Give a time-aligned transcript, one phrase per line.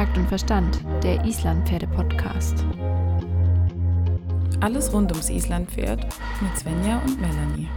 [0.00, 2.64] Takt und Verstand, der Islandpferde-Podcast.
[4.60, 6.06] Alles rund ums Islandpferd
[6.40, 7.68] mit Svenja und Melanie.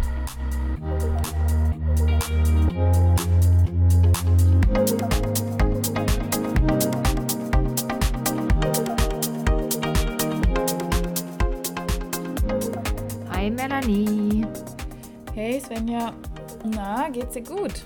[13.34, 14.48] Hi Melanie.
[15.34, 16.14] Hey Svenja,
[16.74, 17.86] na, geht's dir gut?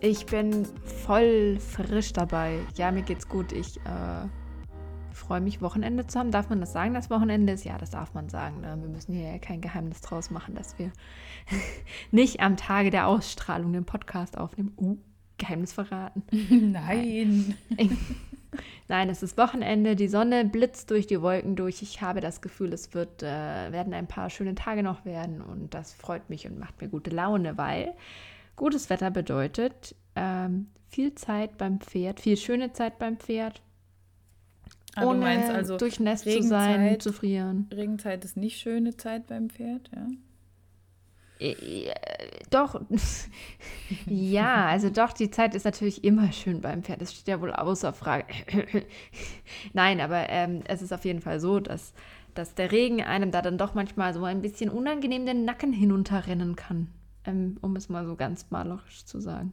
[0.00, 0.66] Ich bin
[1.08, 2.60] voll frisch dabei.
[2.76, 3.52] Ja, mir geht's gut.
[3.52, 4.28] Ich äh,
[5.10, 6.30] freue mich, Wochenende zu haben.
[6.30, 7.64] Darf man das sagen, dass Wochenende ist?
[7.64, 8.60] Ja, das darf man sagen.
[8.60, 8.76] Ne?
[8.78, 10.92] Wir müssen hier ja kein Geheimnis draus machen, dass wir
[12.10, 14.74] nicht am Tage der Ausstrahlung den Podcast aufnehmen.
[14.76, 14.98] Uh,
[15.38, 16.24] Geheimnis verraten.
[16.72, 17.54] Nein.
[18.88, 21.80] Nein, es ist Wochenende, die Sonne blitzt durch die Wolken durch.
[21.80, 25.72] Ich habe das Gefühl, es wird, äh, werden ein paar schöne Tage noch werden und
[25.72, 27.94] das freut mich und macht mir gute Laune, weil
[28.56, 33.62] gutes Wetter bedeutet ähm, viel Zeit beim Pferd, viel schöne Zeit beim Pferd.
[34.94, 37.68] Ah, du ohne meinst also durchnässt zu sein, zu frieren.
[37.72, 40.08] Regenzeit ist nicht schöne Zeit beim Pferd, ja?
[41.40, 41.92] Äh,
[42.50, 42.80] Doch,
[44.06, 47.00] ja, also doch, die Zeit ist natürlich immer schön beim Pferd.
[47.00, 48.26] Das steht ja wohl außer Frage.
[49.72, 51.92] Nein, aber ähm, es ist auf jeden Fall so, dass,
[52.34, 56.56] dass der Regen einem da dann doch manchmal so ein bisschen unangenehm den Nacken hinunterrennen
[56.56, 56.88] kann.
[57.24, 59.52] Ähm, um es mal so ganz malerisch zu sagen.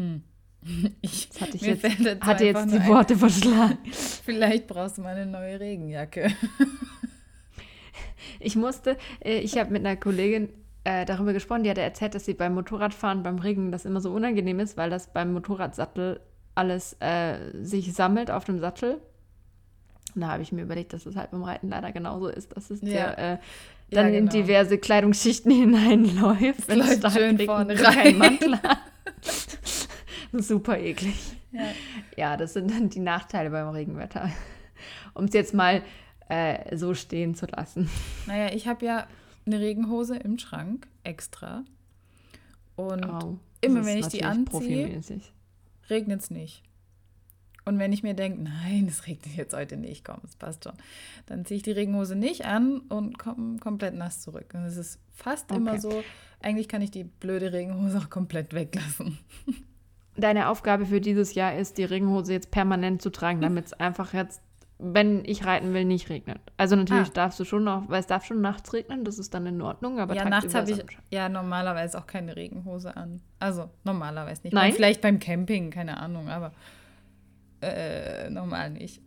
[1.00, 3.78] Ich, Das hatte ich jetzt, dazu hatte jetzt die Worte verschlagen.
[4.24, 6.30] Vielleicht brauchst du mal eine neue Regenjacke.
[8.38, 10.48] Ich musste, äh, ich habe mit einer Kollegin
[10.84, 14.10] äh, darüber gesprochen, die hatte erzählt, dass sie beim Motorradfahren beim Regen das immer so
[14.12, 16.20] unangenehm ist, weil das beim Motorradsattel
[16.54, 19.00] alles äh, sich sammelt auf dem Sattel.
[20.14, 22.70] Und da habe ich mir überlegt, dass es halt beim Reiten leider genauso ist, dass
[22.70, 22.88] es Ja.
[22.88, 23.38] dir äh, Ja,
[24.02, 24.32] dann in genau.
[24.32, 26.66] diverse Kleidungsschichten hineinläuft.
[26.68, 28.18] wenn es läuft schön vorne rein.
[28.18, 28.58] Mantel.
[30.42, 31.36] Super eklig.
[31.52, 31.68] Ja.
[32.16, 34.30] Ja, das sind dann die Nachteile beim Regenwetter.
[35.14, 35.82] Um es jetzt mal
[36.30, 37.90] äh, so stehen zu lassen.
[38.26, 39.06] Naja, ich habe ja
[39.44, 41.64] eine Regenhose im Schrank extra.
[42.76, 45.02] Und Au, immer wenn ich die anziehe,
[45.90, 46.62] regnet es nicht.
[47.66, 50.72] Und wenn ich mir denke, nein, es regnet jetzt heute nicht, komm, es passt schon,
[51.26, 54.54] dann ziehe ich die Regenhose nicht an und komme komplett nass zurück.
[54.54, 55.80] Und es ist fast immer Okay.
[55.80, 56.04] so,
[56.40, 59.18] eigentlich kann ich die blöde Regenhose auch komplett weglassen.
[60.16, 64.12] Deine Aufgabe für dieses Jahr ist, die Regenhose jetzt permanent zu tragen, damit es einfach
[64.12, 64.42] jetzt,
[64.78, 66.38] wenn ich reiten will, nicht regnet.
[66.56, 67.14] Also natürlich Ah.
[67.14, 69.98] darfst du schon noch, weil es darf schon nachts regnen, das ist dann in Ordnung,
[69.98, 73.20] aber ja, nachts habe ich ja normalerweise auch keine Regenhose an.
[73.38, 74.52] Also normalerweise nicht.
[74.52, 74.72] Nein?
[74.72, 76.52] Vielleicht beim Camping, keine Ahnung, aber
[77.62, 79.00] äh, normal nicht.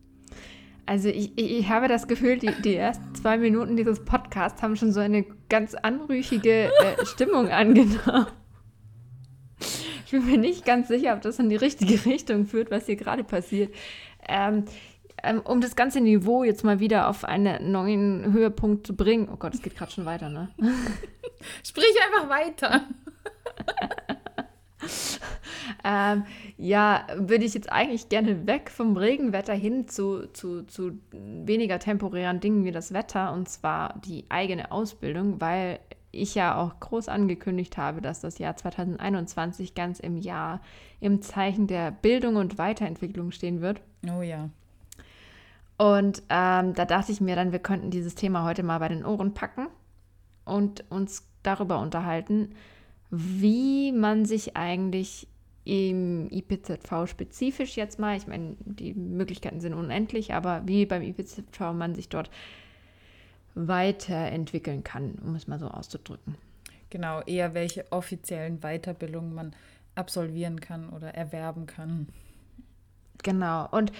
[0.85, 4.75] Also ich, ich, ich habe das Gefühl, die, die ersten zwei Minuten dieses Podcasts haben
[4.75, 8.27] schon so eine ganz anrüchige äh, Stimmung angenommen.
[10.13, 12.97] Ich bin mir nicht ganz sicher, ob das in die richtige Richtung führt, was hier
[12.97, 13.73] gerade passiert.
[14.29, 14.65] Ähm,
[15.23, 19.27] ähm, um das ganze Niveau jetzt mal wieder auf einen neuen Höhepunkt zu bringen.
[19.33, 20.49] Oh Gott, es geht gerade schon weiter, ne?
[21.63, 22.81] Sprich einfach weiter.
[25.85, 26.25] Ähm,
[26.57, 32.39] ja, würde ich jetzt eigentlich gerne weg vom Regenwetter hin zu, zu, zu weniger temporären
[32.39, 35.79] Dingen wie das Wetter und zwar die eigene Ausbildung, weil
[36.13, 40.61] ich ja auch groß angekündigt habe, dass das Jahr 2021 ganz im Jahr
[40.99, 43.81] im Zeichen der Bildung und Weiterentwicklung stehen wird.
[44.07, 44.49] Oh ja.
[45.77, 49.03] Und ähm, da dachte ich mir dann, wir könnten dieses Thema heute mal bei den
[49.03, 49.67] Ohren packen
[50.45, 52.49] und uns darüber unterhalten,
[53.09, 55.27] wie man sich eigentlich
[55.65, 61.73] im IPZV spezifisch jetzt mal, ich meine, die Möglichkeiten sind unendlich, aber wie beim IPZV
[61.73, 62.29] man sich dort
[63.55, 66.35] weiterentwickeln kann, um es mal so auszudrücken.
[66.89, 69.55] Genau, eher welche offiziellen Weiterbildungen man
[69.95, 72.07] absolvieren kann oder erwerben kann.
[73.23, 73.67] Genau.
[73.71, 73.91] Und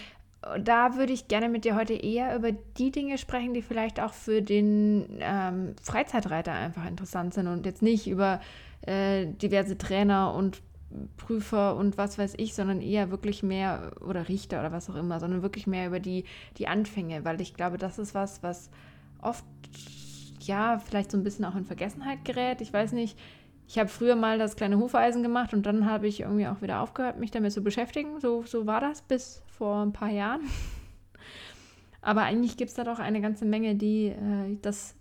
[0.60, 4.14] da würde ich gerne mit dir heute eher über die Dinge sprechen, die vielleicht auch
[4.14, 8.42] für den ähm, Freizeitreiter einfach interessant sind und jetzt nicht über
[8.82, 10.62] äh, diverse Trainer und
[11.18, 15.20] Prüfer und was weiß ich, sondern eher wirklich mehr oder Richter oder was auch immer,
[15.20, 16.26] sondern wirklich mehr über die,
[16.58, 18.70] die Anfänge, weil ich glaube, das ist was, was
[19.26, 19.46] oft
[20.42, 22.62] ja vielleicht so ein bisschen auch in Vergessenheit gerät.
[22.62, 23.18] Ich weiß nicht,
[23.68, 26.82] ich habe früher mal das kleine Hufeisen gemacht und dann habe ich irgendwie auch wieder
[26.82, 28.20] aufgehört, mich damit zu beschäftigen.
[28.20, 30.42] So, so war das bis vor ein paar Jahren.
[32.02, 34.96] Aber eigentlich gibt es da doch eine ganze Menge, die äh, das,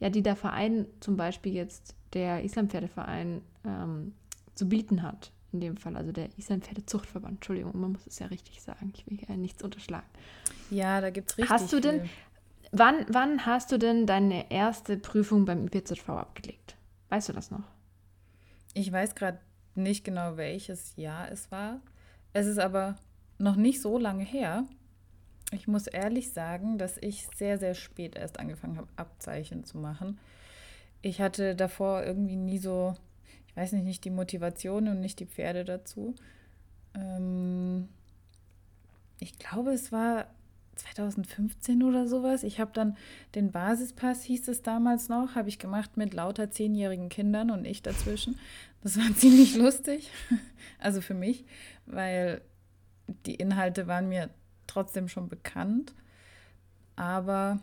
[0.00, 4.14] ja, die der Verein zum Beispiel jetzt, der Islampferdeverein, ähm,
[4.54, 5.32] zu bieten hat.
[5.52, 7.34] In dem Fall, also der Islampferdezuchtverband.
[7.36, 8.92] Entschuldigung, man muss es ja richtig sagen.
[8.94, 10.06] Ich will hier nichts unterschlagen.
[10.70, 12.10] Ja, da gibt es richtig Hast du denn- viel.
[12.78, 16.76] Wann, wann hast du denn deine erste Prüfung beim IPZV abgelegt?
[17.08, 17.62] Weißt du das noch?
[18.74, 19.38] Ich weiß gerade
[19.74, 21.80] nicht genau, welches Jahr es war.
[22.34, 22.96] Es ist aber
[23.38, 24.64] noch nicht so lange her.
[25.52, 30.18] Ich muss ehrlich sagen, dass ich sehr, sehr spät erst angefangen habe, Abzeichen zu machen.
[31.00, 32.92] Ich hatte davor irgendwie nie so,
[33.46, 36.14] ich weiß nicht, nicht die Motivation und nicht die Pferde dazu.
[36.94, 37.88] Ähm,
[39.18, 40.26] ich glaube, es war
[40.76, 42.42] 2015 oder sowas.
[42.42, 42.96] Ich habe dann
[43.34, 47.82] den Basispass, hieß es damals noch, habe ich gemacht mit lauter zehnjährigen Kindern und ich
[47.82, 48.38] dazwischen.
[48.82, 50.10] Das war ziemlich lustig,
[50.78, 51.44] also für mich,
[51.86, 52.40] weil
[53.26, 54.30] die Inhalte waren mir
[54.66, 55.94] trotzdem schon bekannt.
[56.96, 57.60] Aber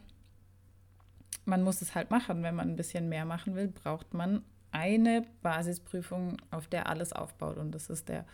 [1.46, 2.44] man muss es halt machen.
[2.44, 7.58] Wenn man ein bisschen mehr machen will, braucht man eine Basisprüfung, auf der alles aufbaut.
[7.58, 8.26] Und das ist der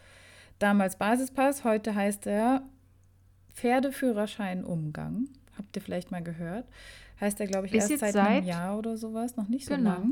[0.60, 1.64] damals Basispass.
[1.64, 2.64] Heute heißt er
[3.60, 5.28] Pferdeführerschein Umgang.
[5.58, 6.66] Habt ihr vielleicht mal gehört?
[7.20, 9.76] Heißt er, glaube ich, ist erst seit, seit, einem Jahr oder sowas, noch nicht so
[9.76, 9.92] genau.
[9.92, 10.12] lang.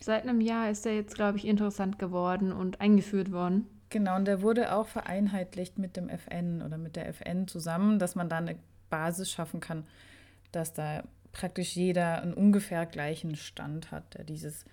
[0.00, 3.66] Seit einem Jahr ist er jetzt, glaube ich, interessant geworden und eingeführt worden.
[3.90, 8.14] Genau, und der wurde auch vereinheitlicht mit dem FN oder mit der FN zusammen, dass
[8.14, 8.56] man da eine
[8.88, 9.84] Basis schaffen kann,
[10.50, 14.64] dass da praktisch jeder einen ungefähr gleichen Stand hat, der dieses,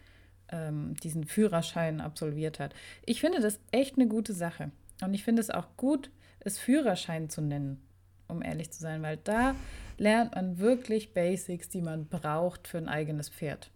[0.50, 2.74] ähm, diesen Führerschein absolviert hat.
[3.06, 4.72] Ich finde das echt eine gute Sache.
[5.04, 6.10] Und ich finde es auch gut,
[6.46, 7.82] es Führerschein zu nennen,
[8.28, 9.56] um ehrlich zu sein, weil da
[9.98, 13.72] lernt man wirklich Basics, die man braucht für ein eigenes Pferd.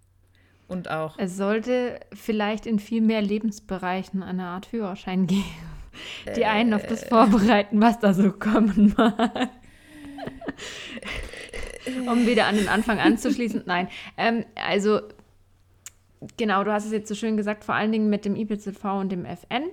[0.67, 1.17] Und auch.
[1.17, 5.43] Es sollte vielleicht in viel mehr Lebensbereichen eine Art Führerschein geben,
[6.35, 7.07] die einen auf das äh.
[7.07, 9.49] vorbereiten, was da so kommen mag.
[12.07, 13.63] um wieder an den Anfang anzuschließen.
[13.65, 13.87] Nein,
[14.17, 15.01] ähm, also
[16.37, 19.11] genau, du hast es jetzt so schön gesagt, vor allen Dingen mit dem IPZV und
[19.11, 19.63] dem FN.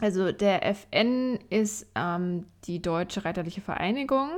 [0.00, 4.30] Also der FN ist ähm, die Deutsche Reiterliche Vereinigung.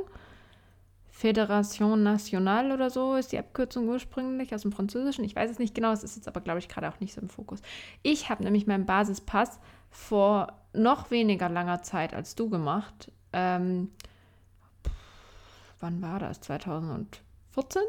[1.13, 5.25] Fédération Nationale oder so ist die Abkürzung ursprünglich aus dem Französischen.
[5.25, 7.21] Ich weiß es nicht genau, es ist jetzt aber, glaube ich, gerade auch nicht so
[7.21, 7.61] im Fokus.
[8.03, 9.61] Ich habe nämlich meinen Basispass
[9.91, 13.13] vor noch weniger langer Zeit als du gemacht.
[13.33, 13.93] Ähm,
[15.79, 16.41] wann war das?
[16.41, 17.83] 2014?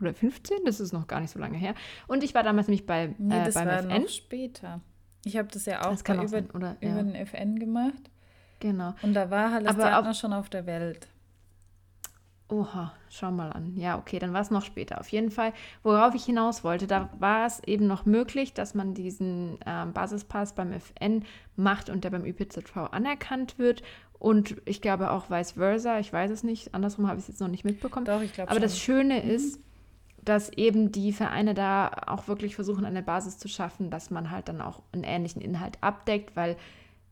[0.00, 0.58] Oder 15?
[0.66, 1.74] Das ist noch gar nicht so lange her.
[2.08, 4.02] Und ich war damals nämlich bei, nee, das beim war FN.
[4.02, 4.80] Noch später.
[5.26, 7.02] Ich habe das ja auch, das bei, auch über, sein, oder, über ja.
[7.02, 8.10] den FN gemacht.
[8.60, 8.94] Genau.
[9.02, 11.08] Und da war Halles Gärtner schon auf der Welt.
[12.48, 13.76] Oha, schau mal an.
[13.76, 15.00] Ja, okay, dann war es noch später.
[15.00, 15.52] Auf jeden Fall,
[15.82, 20.54] worauf ich hinaus wollte, da war es eben noch möglich, dass man diesen ähm, Basispass
[20.54, 21.24] beim FN
[21.56, 23.82] macht und der beim ÜPZV anerkannt wird.
[24.20, 25.98] Und ich glaube auch vice versa.
[25.98, 26.72] Ich weiß es nicht.
[26.72, 28.06] Andersrum habe ich es jetzt noch nicht mitbekommen.
[28.06, 28.62] Doch, ich glaube Aber schon.
[28.62, 29.30] das Schöne mhm.
[29.30, 29.60] ist,
[30.26, 34.48] dass eben die Vereine da auch wirklich versuchen, eine Basis zu schaffen, dass man halt
[34.48, 36.56] dann auch einen ähnlichen Inhalt abdeckt, weil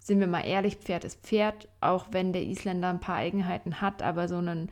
[0.01, 4.03] sind wir mal ehrlich, Pferd ist Pferd, auch wenn der Isländer ein paar Eigenheiten hat,
[4.03, 4.69] aber so einen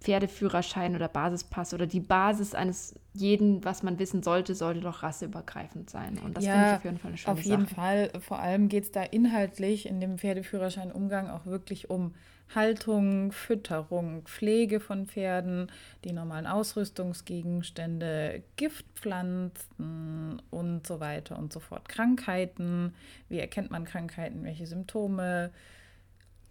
[0.00, 5.88] Pferdeführerschein oder Basispass oder die Basis eines jeden, was man wissen sollte, sollte doch rasseübergreifend
[5.88, 6.18] sein.
[6.18, 7.74] Und das ja, finde ich auf jeden Fall eine schöne Auf jeden Sache.
[7.74, 8.10] Fall.
[8.20, 12.12] Vor allem geht es da inhaltlich in dem Pferdeführerschein-Umgang auch wirklich um
[12.54, 15.70] Haltung, Fütterung, Pflege von Pferden,
[16.04, 21.88] die normalen Ausrüstungsgegenstände, Giftpflanzen und so weiter und so fort.
[21.88, 22.94] Krankheiten,
[23.28, 25.50] wie erkennt man Krankheiten, welche Symptome,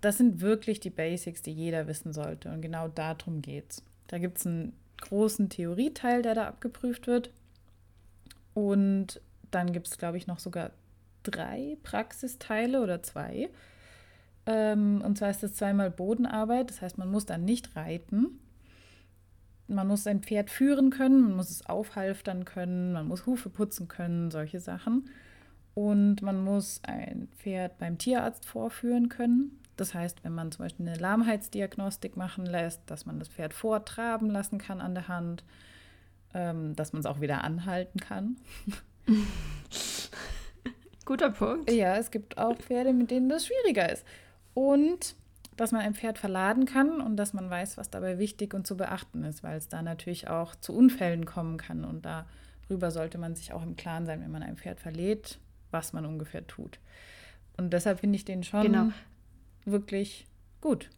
[0.04, 2.52] das sind wirklich die Basics, die jeder wissen sollte.
[2.52, 3.84] Und genau darum geht es.
[4.08, 7.32] Da gibt es einen großen Theorieteil, der da abgeprüft wird.
[8.54, 10.72] Und dann gibt es, glaube ich, noch sogar
[11.24, 13.50] drei Praxisteile oder zwei.
[14.46, 16.70] Ähm, und zwar ist das zweimal Bodenarbeit.
[16.70, 18.40] Das heißt, man muss dann nicht reiten.
[19.68, 23.88] Man muss sein Pferd führen können, man muss es aufhalftern können, man muss Hufe putzen
[23.88, 25.10] können, solche Sachen.
[25.74, 29.60] Und man muss ein Pferd beim Tierarzt vorführen können.
[29.78, 34.30] Das heißt, wenn man zum Beispiel eine Lahmheitsdiagnostik machen lässt, dass man das Pferd vortraben
[34.30, 35.44] lassen kann an der Hand,
[36.34, 38.38] ähm, dass man es auch wieder anhalten kann.
[41.06, 41.72] Guter Punkt.
[41.72, 44.06] Ja, es gibt auch Pferde, mit denen das schwieriger ist.
[44.54, 45.16] Und
[45.58, 48.76] dass man ein Pferd verladen kann und dass man weiß, was dabei wichtig und zu
[48.78, 51.86] beachten ist, weil es da natürlich auch zu Unfällen kommen kann.
[51.86, 55.40] Und darüber sollte man sich auch im Klaren sein, wenn man ein Pferd verlädt,
[55.72, 56.80] was man ungefähr tut.
[57.58, 58.90] Und deshalb finde ich den schon genau
[59.66, 60.28] wirklich
[60.60, 60.90] gut.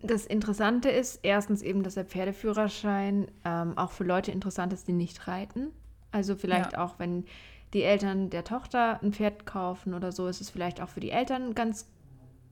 [0.00, 4.92] Das Interessante ist erstens eben, dass der Pferdeführerschein ähm, auch für Leute interessant ist, die
[4.92, 5.72] nicht reiten.
[6.12, 6.84] Also vielleicht ja.
[6.84, 7.24] auch, wenn
[7.72, 11.10] die Eltern der Tochter ein Pferd kaufen oder so, ist es vielleicht auch für die
[11.10, 11.86] Eltern ganz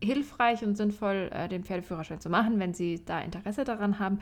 [0.02, 4.20] hilfreich und sinnvoll, äh, den Pferdeführerschein zu machen, wenn sie da Interesse daran haben.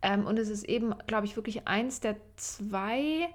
[0.00, 3.28] Ähm, und es ist eben, glaube ich, wirklich eins der zwei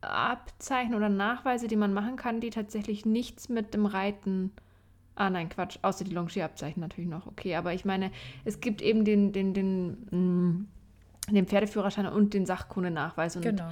[0.00, 4.52] Abzeichen oder Nachweise, die man machen kann, die tatsächlich nichts mit dem Reiten
[5.20, 5.78] Ah, nein, Quatsch.
[5.82, 7.26] Außer die Longierabzeichen natürlich noch.
[7.26, 8.10] Okay, aber ich meine,
[8.46, 10.68] es gibt eben den, den, den, mm,
[11.30, 13.36] den Pferdeführerschein und den Sachkundenachweis.
[13.36, 13.70] Und genau.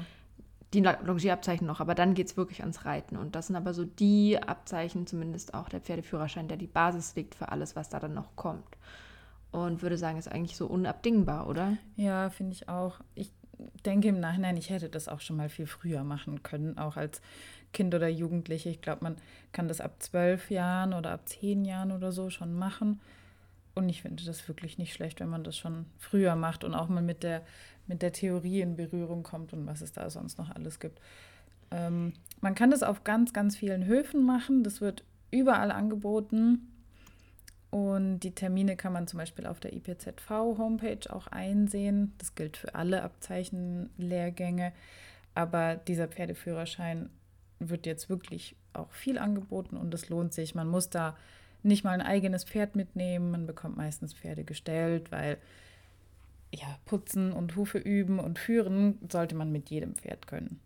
[0.74, 3.16] Die Longierabzeichen noch, aber dann geht es wirklich ans Reiten.
[3.16, 7.34] Und das sind aber so die Abzeichen, zumindest auch der Pferdeführerschein, der die Basis legt
[7.34, 8.76] für alles, was da dann noch kommt.
[9.50, 11.78] Und würde sagen, ist eigentlich so unabdingbar, oder?
[11.96, 13.00] Ja, finde ich auch.
[13.14, 13.30] Ich
[13.86, 17.22] denke im Nachhinein, ich hätte das auch schon mal viel früher machen können, auch als
[17.72, 18.68] Kind oder Jugendliche.
[18.68, 19.16] Ich glaube, man
[19.52, 23.00] kann das ab zwölf Jahren oder ab zehn Jahren oder so schon machen.
[23.74, 26.88] Und ich finde das wirklich nicht schlecht, wenn man das schon früher macht und auch
[26.88, 27.42] mal mit der,
[27.88, 31.00] mit der Theorie in Berührung kommt und was es da sonst noch alles gibt.
[31.70, 34.62] Ähm, man kann das auf ganz, ganz vielen Höfen machen.
[34.62, 36.72] Das wird überall angeboten.
[37.70, 42.14] Und die Termine kann man zum Beispiel auf der IPZV-Homepage auch einsehen.
[42.18, 44.72] Das gilt für alle Abzeichenlehrgänge.
[45.34, 47.10] Aber dieser Pferdeführerschein
[47.58, 50.54] wird jetzt wirklich auch viel angeboten und es lohnt sich.
[50.54, 51.16] Man muss da
[51.62, 53.32] nicht mal ein eigenes Pferd mitnehmen.
[53.32, 55.36] Man bekommt meistens Pferde gestellt, weil
[56.54, 60.60] ja, putzen und Hufe üben und führen sollte man mit jedem Pferd können.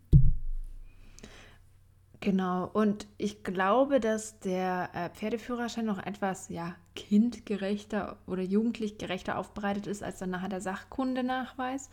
[2.23, 9.37] Genau, und ich glaube, dass der äh, Pferdeführerschein noch etwas ja, kindgerechter oder jugendlich gerechter
[9.37, 11.89] aufbereitet ist als dann nachher der Sachkundenachweis.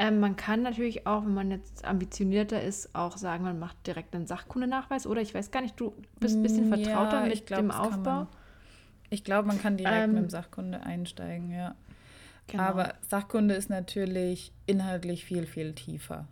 [0.00, 4.14] Ähm, man kann natürlich auch, wenn man jetzt ambitionierter ist, auch sagen, man macht direkt
[4.14, 5.08] einen Sachkundenachweis.
[5.08, 8.28] Oder ich weiß gar nicht, du bist ein bisschen vertrauter ja, mit glaub, dem Aufbau.
[9.10, 11.74] ich glaube, man kann direkt ähm, mit dem Sachkunde einsteigen, ja.
[12.48, 12.62] Genau.
[12.62, 16.26] Aber Sachkunde ist natürlich inhaltlich viel, viel tiefer.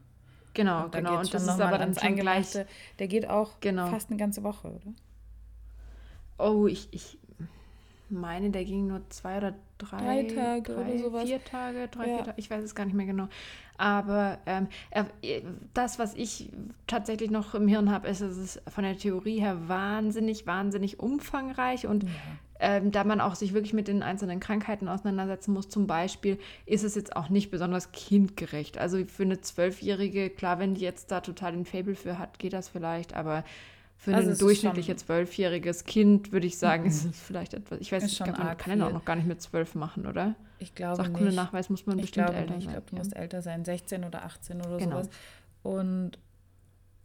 [0.54, 1.18] Genau, und genau.
[1.20, 2.58] Und das ist aber dann schon gleich.
[2.98, 3.88] Der geht auch genau.
[3.88, 4.94] fast eine ganze Woche, oder?
[6.38, 7.18] Oh, ich, ich
[8.08, 11.24] meine, der ging nur zwei oder drei, drei Tage drei, oder sowas.
[11.24, 12.16] Vier Tage, drei, ja.
[12.16, 13.28] vier Tage, ich weiß es gar nicht mehr genau.
[13.76, 14.68] Aber ähm,
[15.74, 16.50] das, was ich
[16.86, 21.86] tatsächlich noch im Hirn habe, ist, dass es von der Theorie her wahnsinnig, wahnsinnig umfangreich
[21.86, 22.10] und ja.
[22.60, 26.84] Ähm, da man auch sich wirklich mit den einzelnen Krankheiten auseinandersetzen muss, zum Beispiel, ist
[26.84, 28.78] es jetzt auch nicht besonders kindgerecht.
[28.78, 32.52] Also für eine Zwölfjährige, klar, wenn die jetzt da total den Fable für hat, geht
[32.52, 33.44] das vielleicht, aber
[33.98, 36.88] für also ein durchschnittliches zwölfjähriges Kind würde ich sagen, mhm.
[36.88, 37.80] ist es vielleicht etwas.
[37.80, 40.06] Ich weiß nicht, ich glaube, man kann ja auch noch gar nicht mit zwölf machen,
[40.06, 40.34] oder?
[40.58, 42.58] Ich glaube Sachkundenachweis muss man ich bestimmt älter sein.
[42.58, 45.02] Ich glaube, du musst älter sein, 16 oder 18 oder genau.
[45.02, 45.10] sowas.
[45.62, 46.18] Und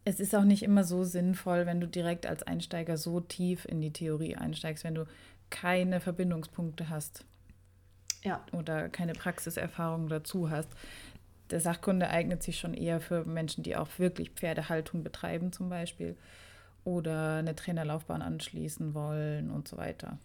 [0.04, 3.82] es ist auch nicht immer so sinnvoll, wenn du direkt als Einsteiger so tief in
[3.82, 5.06] die Theorie einsteigst, wenn du
[5.52, 7.24] keine Verbindungspunkte hast.
[8.24, 8.44] Ja.
[8.52, 10.70] Oder keine Praxiserfahrung dazu hast.
[11.52, 16.16] Der Sachkunde eignet sich schon eher für Menschen, die auch wirklich Pferdehaltung betreiben, zum Beispiel
[16.84, 20.18] oder eine Trainerlaufbahn anschließen wollen und so weiter.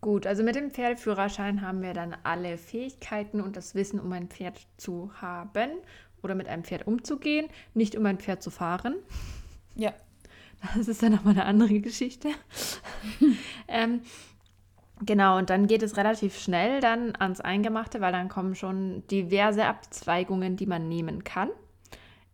[0.00, 4.28] Gut, also mit dem Pferdeführerschein haben wir dann alle Fähigkeiten und das Wissen, um ein
[4.28, 5.70] Pferd zu haben
[6.22, 8.96] oder mit einem Pferd umzugehen, nicht um ein Pferd zu fahren.
[9.74, 9.94] Ja.
[10.74, 12.28] Das ist dann nochmal eine andere Geschichte.
[13.68, 14.00] ähm,
[15.04, 19.64] genau, und dann geht es relativ schnell dann ans Eingemachte, weil dann kommen schon diverse
[19.64, 21.50] Abzweigungen, die man nehmen kann.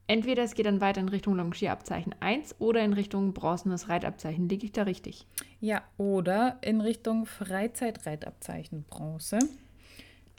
[0.07, 4.49] Entweder es geht dann weiter in Richtung Longierabzeichen 1 oder in Richtung bronzenes Reitabzeichen.
[4.49, 5.27] Liege ich da richtig?
[5.61, 9.39] Ja, oder in Richtung Freizeitreitabzeichen Bronze.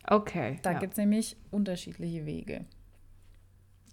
[0.06, 0.60] Okay.
[0.62, 0.80] Da ja.
[0.80, 2.66] gibt es nämlich unterschiedliche Wege.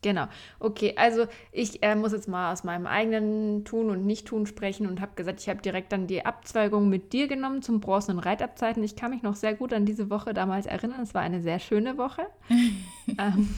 [0.03, 0.27] Genau.
[0.59, 5.01] Okay, also ich äh, muss jetzt mal aus meinem eigenen Tun und Nicht-Tun sprechen und
[5.01, 8.83] habe gesagt, ich habe direkt dann die Abzweigung mit dir genommen zum bronzenen Reitabzeichen.
[8.83, 11.03] Ich kann mich noch sehr gut an diese Woche damals erinnern.
[11.03, 12.23] Es war eine sehr schöne Woche.
[13.19, 13.55] ähm,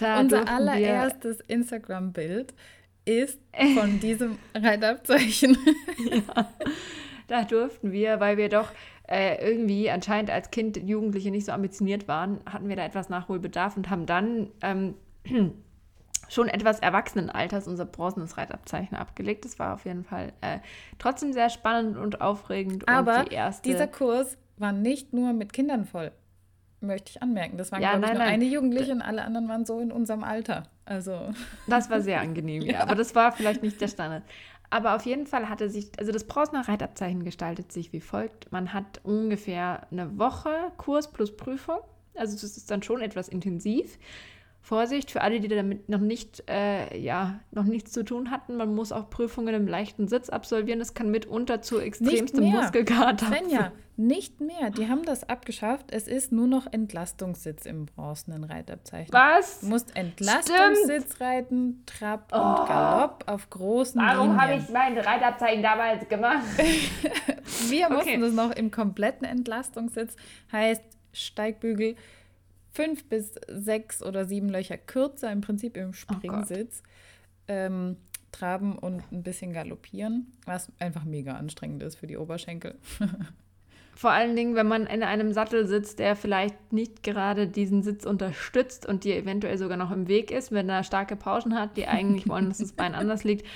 [0.00, 2.52] unser allererstes Instagram-Bild
[3.04, 3.38] ist
[3.74, 5.56] von diesem Reitabzeichen.
[6.10, 6.48] ja,
[7.28, 8.70] da durften wir, weil wir doch
[9.08, 13.76] äh, irgendwie anscheinend als Kind, Jugendliche nicht so ambitioniert waren, hatten wir da etwas Nachholbedarf
[13.76, 14.94] und haben dann ähm,
[16.28, 19.44] schon etwas Erwachsenenalters unser bronzenes Reitabzeichen abgelegt.
[19.44, 20.58] Das war auf jeden Fall äh,
[20.98, 22.88] trotzdem sehr spannend und aufregend.
[22.88, 26.12] Aber und die erste dieser Kurs war nicht nur mit Kindern voll
[26.86, 27.56] möchte ich anmerken.
[27.56, 28.34] Das waren, ja, glaube ich, nur nein.
[28.34, 30.64] eine Jugendliche und alle anderen waren so in unserem Alter.
[30.84, 31.32] Also.
[31.66, 32.72] Das war sehr angenehm, ja.
[32.72, 32.80] ja.
[32.80, 34.22] Aber das war vielleicht nicht der Standard.
[34.70, 38.50] Aber auf jeden Fall hatte sich, also das Brausner Reitabzeichen gestaltet sich wie folgt.
[38.50, 41.78] Man hat ungefähr eine Woche Kurs plus Prüfung.
[42.14, 43.98] Also das ist dann schon etwas intensiv.
[44.64, 48.56] Vorsicht für alle, die damit noch nicht, äh, ja, noch nichts zu tun hatten.
[48.56, 50.78] Man muss auch Prüfungen im leichten Sitz absolvieren.
[50.78, 54.70] Das kann mitunter zu extremstem Muskelkater Svenja, nicht mehr.
[54.70, 55.92] Die haben das abgeschafft.
[55.92, 59.12] Es ist nur noch Entlastungssitz im bronzenen Reitabzeichen.
[59.12, 59.60] Was?
[59.60, 61.20] Du musst Entlastungssitz Stimmt.
[61.20, 62.36] reiten, Trab oh.
[62.38, 66.42] und Galopp auf großen Warum habe ich mein Reitabzeichen damals gemacht?
[67.68, 68.18] Wir mussten okay.
[68.18, 70.16] das noch im kompletten Entlastungssitz.
[70.50, 71.96] Heißt Steigbügel
[72.74, 76.82] fünf bis sechs oder sieben Löcher kürzer, im Prinzip im oh Springsitz.
[76.84, 76.88] Oh
[77.48, 77.96] ähm,
[78.32, 82.74] traben und ein bisschen galoppieren, was einfach mega anstrengend ist für die Oberschenkel.
[83.96, 88.04] Vor allen Dingen, wenn man in einem Sattel sitzt, der vielleicht nicht gerade diesen Sitz
[88.04, 91.86] unterstützt und dir eventuell sogar noch im Weg ist, wenn er starke Pauschen hat, die
[91.86, 93.46] eigentlich wollen, dass das Bein anders liegt.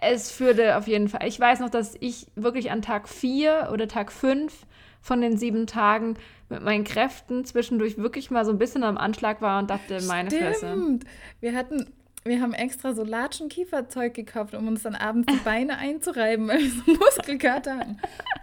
[0.00, 1.26] Es würde auf jeden Fall.
[1.26, 4.64] Ich weiß noch, dass ich wirklich an Tag 4 oder Tag 5
[5.00, 6.16] von den sieben Tagen
[6.48, 10.30] mit meinen Kräften zwischendurch wirklich mal so ein bisschen am Anschlag war und dachte, meine
[10.30, 10.44] Stimmt.
[10.44, 10.98] Fresse.
[11.40, 11.86] Wir hatten,
[12.24, 16.70] wir haben extra so Latschen-Kieferzeug gekauft, um uns dann abends die Beine einzureiben, weil wir
[16.70, 17.98] so Muskelkater hatten.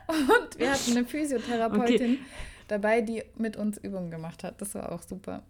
[0.07, 2.19] Und wir hatten eine Physiotherapeutin okay.
[2.67, 4.61] dabei, die mit uns Übungen gemacht hat.
[4.61, 5.43] Das war auch super.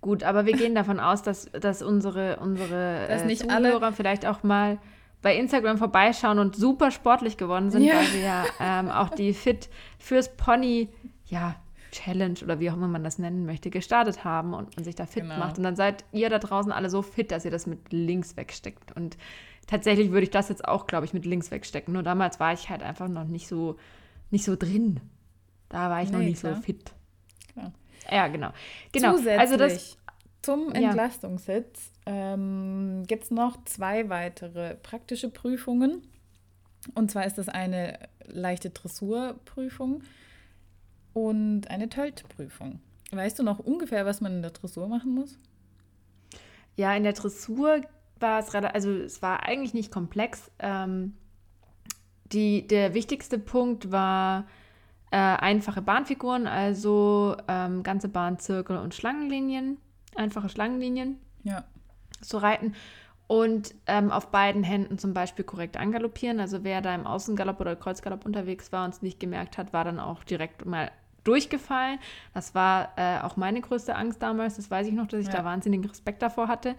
[0.00, 4.26] Gut, aber wir gehen davon aus, dass, dass unsere, unsere dass äh, Zuhörer alle vielleicht
[4.26, 4.78] auch mal
[5.22, 7.96] bei Instagram vorbeischauen und super sportlich geworden sind, ja.
[7.96, 10.88] weil wir ja ähm, auch die Fit fürs Pony,
[11.26, 11.56] ja,
[11.90, 15.06] Challenge oder wie auch immer man das nennen möchte, gestartet haben und man sich da
[15.06, 15.38] fit genau.
[15.38, 15.58] macht.
[15.58, 18.94] Und dann seid ihr da draußen alle so fit, dass ihr das mit links wegsteckt.
[18.96, 19.16] Und
[19.66, 21.92] tatsächlich würde ich das jetzt auch, glaube ich, mit links wegstecken.
[21.92, 23.76] Nur damals war ich halt einfach noch nicht so,
[24.30, 25.00] nicht so drin.
[25.68, 26.54] Da war ich nee, noch nicht klar.
[26.54, 26.92] so fit.
[27.52, 27.72] Klar.
[28.10, 28.50] Ja, genau.
[28.92, 29.16] genau.
[29.16, 29.98] Zusätzlich also das,
[30.42, 31.90] zum Entlastungssitz.
[32.10, 36.02] Ähm, gibt es noch zwei weitere praktische Prüfungen.
[36.94, 40.02] Und zwar ist das eine leichte Dressurprüfung
[41.12, 42.80] und eine Töltprüfung.
[43.12, 45.38] Weißt du noch ungefähr, was man in der Dressur machen muss?
[46.74, 47.80] Ja, in der Dressur
[48.18, 50.50] war es also es war eigentlich nicht komplex.
[50.58, 51.14] Ähm,
[52.32, 54.46] die, der wichtigste Punkt war
[55.12, 59.78] äh, einfache Bahnfiguren, also ähm, ganze Bahn, Zirkel und Schlangenlinien,
[60.16, 61.64] einfache Schlangenlinien ja.
[62.20, 62.74] Zu reiten
[63.30, 66.40] und ähm, auf beiden Händen zum Beispiel korrekt angaloppieren.
[66.40, 69.84] Also wer da im Außengalopp oder Kreuzgalopp unterwegs war und es nicht gemerkt hat, war
[69.84, 70.90] dann auch direkt mal
[71.22, 72.00] durchgefallen.
[72.34, 74.56] Das war äh, auch meine größte Angst damals.
[74.56, 75.34] Das weiß ich noch, dass ich ja.
[75.34, 76.74] da wahnsinnigen Respekt davor hatte.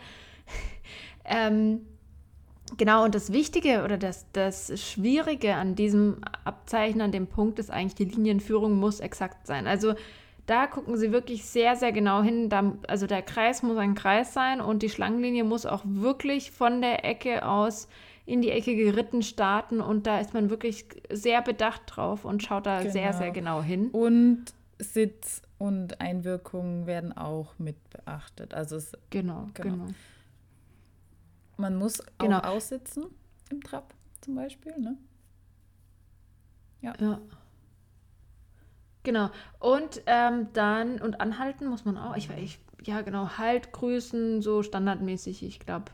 [1.24, 1.86] ähm,
[2.76, 7.72] genau, und das Wichtige oder das, das Schwierige an diesem Abzeichen, an dem Punkt ist
[7.72, 9.68] eigentlich, die Linienführung muss exakt sein.
[9.68, 9.94] Also
[10.52, 12.50] da gucken sie wirklich sehr, sehr genau hin.
[12.50, 16.82] Da, also der Kreis muss ein Kreis sein und die Schlangenlinie muss auch wirklich von
[16.82, 17.88] der Ecke aus
[18.26, 22.66] in die Ecke geritten starten und da ist man wirklich sehr bedacht drauf und schaut
[22.66, 22.92] da genau.
[22.92, 23.90] sehr, sehr genau hin.
[23.92, 24.46] Und
[24.78, 28.54] Sitz und Einwirkungen werden auch mit beachtet.
[28.54, 29.88] Also es, genau, genau, genau.
[31.58, 32.40] Man muss genau.
[32.40, 33.06] auch aussitzen
[33.50, 34.98] im Trab zum Beispiel, ne?
[36.82, 36.94] Ja.
[37.00, 37.20] ja.
[39.04, 39.30] Genau.
[39.60, 42.16] Und ähm, dann, und anhalten muss man auch.
[42.16, 45.92] Ich, ich, ja, genau, halt, grüßen, so standardmäßig, ich glaube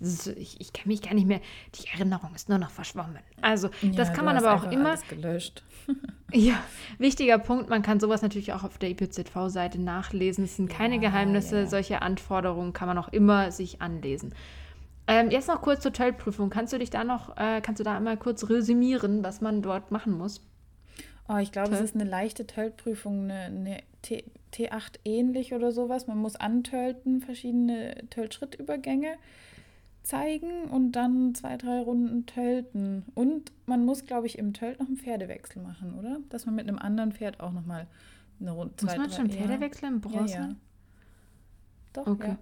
[0.00, 1.40] ich, ich kann mich gar nicht mehr,
[1.74, 3.18] die Erinnerung ist nur noch verschwommen.
[3.40, 4.96] Also, das ja, kann man aber auch immer.
[5.08, 5.62] gelöscht.
[6.32, 6.54] ja,
[6.98, 10.44] wichtiger Punkt, man kann sowas natürlich auch auf der IPZV-Seite nachlesen.
[10.44, 14.34] Es sind ja, keine Geheimnisse, ja, solche Anforderungen kann man auch immer sich anlesen.
[15.06, 16.48] Ähm, jetzt noch kurz zur Töllprüfung.
[16.48, 19.90] Kannst du dich da noch, äh, kannst du da einmal kurz resümieren, was man dort
[19.90, 20.40] machen muss?
[21.32, 26.06] Oh, ich glaube, es ist eine leichte Töllprüfung, eine, eine T, T8 ähnlich oder sowas.
[26.06, 29.14] Man muss antölten, verschiedene Töllschrittübergänge
[30.02, 33.04] zeigen und dann zwei, drei Runden tölten.
[33.14, 36.18] Und man muss, glaube ich, im Tölt noch einen Pferdewechsel machen, oder?
[36.28, 37.86] Dass man mit einem anderen Pferd auch nochmal
[38.40, 38.74] eine Runde.
[38.82, 40.34] Muss man schon Pferdewechsel im Bronze?
[40.34, 40.54] Ja, ja.
[41.92, 42.28] Doch, okay.
[42.28, 42.38] ja.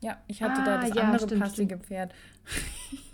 [0.00, 1.86] Ja, ich hatte ah, da das andere stimmt, passige stimmt.
[1.86, 2.14] Pferd.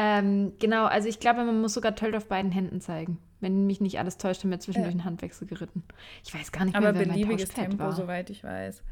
[0.00, 3.18] ähm, genau, also ich glaube, man muss sogar Tölt auf beiden Händen zeigen.
[3.40, 5.82] Wenn mich nicht alles täuscht, haben wir zwischendurch einen Handwechsel geritten.
[6.24, 7.92] Ich weiß gar nicht mehr, Aber wer beliebiges mein Tempo, war.
[7.92, 8.82] soweit ich weiß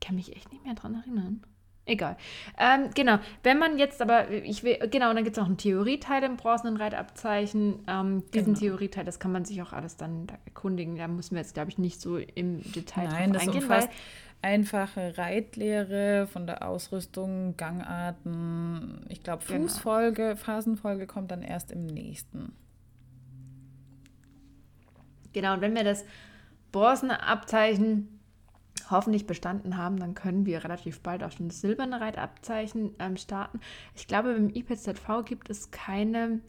[0.00, 1.42] kann mich echt nicht mehr dran erinnern.
[1.88, 2.16] Egal.
[2.58, 3.18] Ähm, genau.
[3.44, 6.36] Wenn man jetzt aber, ich will, genau, und dann gibt es noch einen Theorieteil im
[6.36, 7.84] bronzenen Reitabzeichen.
[7.86, 8.58] Ähm, diesen genau.
[8.58, 10.96] Theorieteil, das kann man sich auch alles dann da erkundigen.
[10.96, 13.68] Da müssen wir jetzt, glaube ich, nicht so im Detail Nein, drauf eingehen.
[13.68, 13.88] Weil
[14.42, 19.62] einfache Reitlehre von der Ausrüstung, Gangarten, ich glaube genau.
[19.62, 20.36] Fußfolge, genau.
[20.36, 22.52] Phasenfolge kommt dann erst im nächsten.
[25.32, 26.04] Genau, und wenn wir das
[26.72, 28.20] bronzene Abzeichen
[28.90, 33.60] hoffentlich bestanden haben, dann können wir relativ bald auch schon das silberne Reitabzeichen ähm, starten.
[33.94, 36.40] Ich glaube, beim IPZV gibt es keine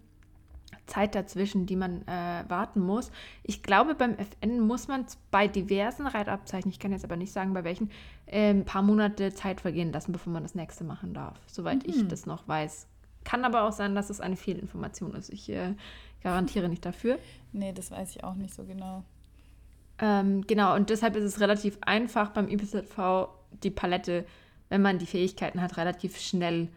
[0.88, 3.12] Zeit dazwischen, die man äh, warten muss.
[3.44, 7.54] Ich glaube, beim FN muss man bei diversen Reitabzeichen, ich kann jetzt aber nicht sagen,
[7.54, 7.92] bei welchen,
[8.26, 11.94] äh, ein paar Monate Zeit vergehen lassen, bevor man das nächste machen darf, soweit mhm.
[11.94, 12.88] ich das noch weiß.
[13.24, 15.30] Kann aber auch sein, dass es eine Fehlinformation ist.
[15.30, 15.76] Ich äh,
[16.24, 17.20] garantiere nicht dafür.
[17.52, 19.04] Nee, das weiß ich auch nicht so genau.
[20.00, 23.30] Ähm, genau, und deshalb ist es relativ einfach beim IPZV
[23.64, 24.26] die Palette,
[24.70, 26.70] wenn man die Fähigkeiten hat, relativ schnell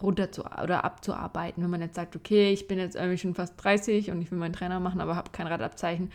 [0.00, 1.62] runter zu, oder abzuarbeiten.
[1.62, 4.38] Wenn man jetzt sagt, okay, ich bin jetzt irgendwie schon fast 30 und ich will
[4.38, 6.10] meinen Trainer machen, aber habe kein Radabzeichen,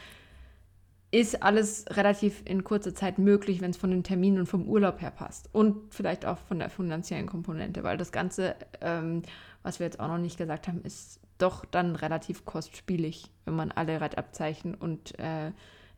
[1.09, 5.01] ist alles relativ in kurzer Zeit möglich, wenn es von den Terminen und vom Urlaub
[5.01, 5.49] her passt.
[5.53, 9.21] Und vielleicht auch von der finanziellen Komponente, weil das Ganze, ähm,
[9.63, 13.71] was wir jetzt auch noch nicht gesagt haben, ist doch dann relativ kostspielig, wenn man
[13.71, 15.51] alle Reitabzeichen und äh,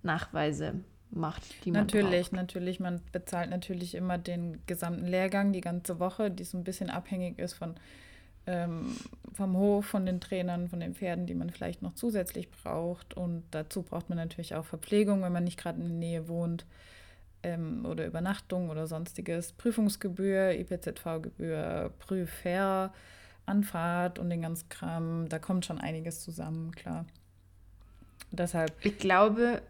[0.04, 0.76] Nachweise
[1.12, 2.34] macht, die man Natürlich, braucht.
[2.34, 2.80] natürlich.
[2.80, 7.40] Man bezahlt natürlich immer den gesamten Lehrgang, die ganze Woche, die so ein bisschen abhängig
[7.40, 7.76] ist von
[8.48, 8.96] ähm,
[9.34, 13.14] vom Hof, von den Trainern, von den Pferden, die man vielleicht noch zusätzlich braucht.
[13.14, 16.66] Und dazu braucht man natürlich auch Verpflegung, wenn man nicht gerade in der Nähe wohnt
[17.44, 19.52] ähm, oder Übernachtung oder sonstiges.
[19.54, 22.92] Prüfungsgebühr, IPZV-Gebühr, Prüfer,
[23.46, 25.30] Anfahrt und den ganzen Kram.
[25.30, 27.06] Da kommt schon einiges zusammen, klar.
[28.32, 28.74] Deshalb.
[28.84, 29.62] Ich glaube,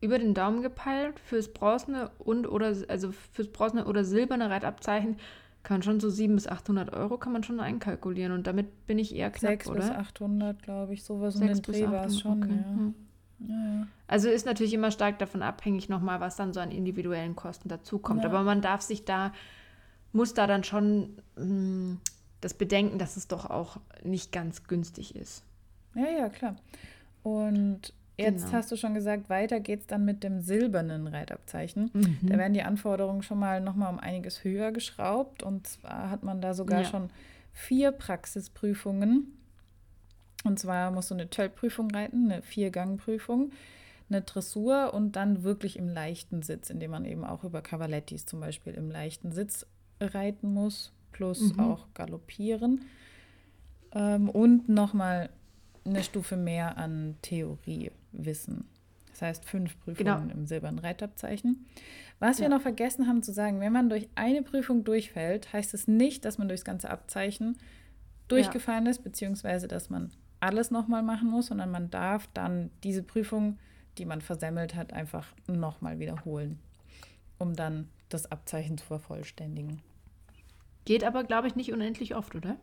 [0.00, 5.16] über den Daumen gepeilt fürs bronzene und oder also fürs bronzene oder silberne Reitabzeichen
[5.62, 9.14] kann schon so 700 bis 800 Euro kann man schon einkalkulieren und damit bin ich
[9.14, 9.82] eher knapp, 6 oder?
[9.82, 12.52] 6 bis 800, glaube ich, sowas um den Dreh war es schon, okay.
[12.52, 12.74] ja.
[12.74, 12.94] Hm.
[13.40, 13.86] Ja, ja.
[14.06, 18.24] Also ist natürlich immer stark davon abhängig nochmal, was dann so an individuellen Kosten dazukommt.
[18.24, 19.32] Aber man darf sich da,
[20.12, 22.00] muss da dann schon mh, hm,
[22.40, 25.44] das bedenken, dass es doch auch nicht ganz günstig ist.
[25.94, 26.56] Ja, ja, klar.
[27.22, 28.56] Und jetzt genau.
[28.56, 31.90] hast du schon gesagt, weiter geht es dann mit dem silbernen Reitabzeichen.
[31.92, 32.18] Mhm.
[32.22, 35.42] Da werden die Anforderungen schon mal nochmal um einiges höher geschraubt.
[35.42, 36.88] Und zwar hat man da sogar ja.
[36.88, 37.10] schon
[37.52, 39.38] vier Praxisprüfungen.
[40.44, 43.50] Und zwar musst du eine Töllprüfung reiten, eine Viergangprüfung,
[44.08, 48.40] eine Dressur und dann wirklich im leichten Sitz, indem man eben auch über Cavalettis zum
[48.40, 49.66] Beispiel im leichten Sitz
[50.00, 51.60] reiten muss plus mhm.
[51.60, 52.82] auch Galoppieren.
[53.92, 55.30] Ähm, und nochmal
[55.84, 57.16] eine Stufe mehr an
[58.12, 58.64] Theoriewissen.
[59.10, 60.32] Das heißt fünf Prüfungen genau.
[60.32, 61.66] im silbernen Reitabzeichen.
[62.20, 62.44] Was ja.
[62.44, 66.24] wir noch vergessen haben zu sagen, wenn man durch eine Prüfung durchfällt, heißt es nicht,
[66.24, 67.56] dass man durchs ganze Abzeichen
[68.28, 68.90] durchgefallen ja.
[68.90, 73.58] ist, beziehungsweise dass man alles nochmal machen muss, sondern man darf dann diese Prüfung,
[73.96, 76.60] die man versemmelt hat, einfach nochmal wiederholen,
[77.38, 79.80] um dann das Abzeichen zu vervollständigen.
[80.84, 82.56] Geht aber, glaube ich, nicht unendlich oft, oder?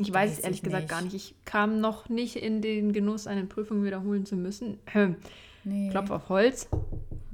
[0.00, 0.90] Ich weiß, weiß es ehrlich gesagt nicht.
[0.90, 1.14] gar nicht.
[1.14, 4.78] Ich kam noch nicht in den Genuss, eine Prüfung wiederholen zu müssen.
[4.94, 5.16] Ähm,
[5.64, 5.90] nee.
[5.90, 6.68] Klopf auf Holz.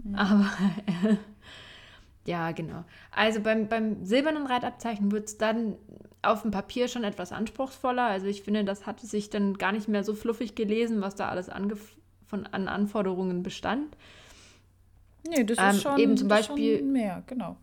[0.03, 0.15] Mhm.
[0.15, 0.51] Aber
[0.87, 1.17] äh,
[2.31, 2.85] ja, genau.
[3.11, 5.77] Also beim, beim silbernen Reitabzeichen wird es dann
[6.23, 8.05] auf dem Papier schon etwas anspruchsvoller.
[8.05, 11.29] Also ich finde, das hatte sich dann gar nicht mehr so fluffig gelesen, was da
[11.29, 11.51] alles
[12.27, 13.97] von, an Anforderungen bestand.
[15.29, 17.57] Nee, das ähm, ist schon, eben zum Beispiel, mehr, genau.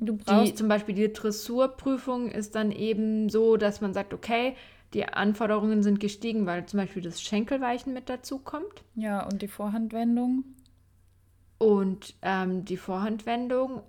[0.00, 4.54] Du brauchst die, zum Beispiel die Dressurprüfung ist dann eben so, dass man sagt, okay,
[4.94, 8.84] die Anforderungen sind gestiegen, weil zum Beispiel das Schenkelweichen mit dazu kommt.
[8.94, 10.44] Ja, und die Vorhandwendung.
[11.58, 13.82] Und ähm, die Vorhandwendung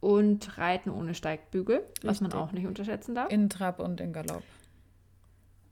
[0.00, 2.04] und Reiten ohne Steigbügel, Richtig.
[2.04, 3.32] was man auch nicht unterschätzen darf.
[3.32, 4.42] In Trab und in Galopp.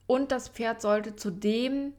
[0.07, 1.93] Und das Pferd sollte zudem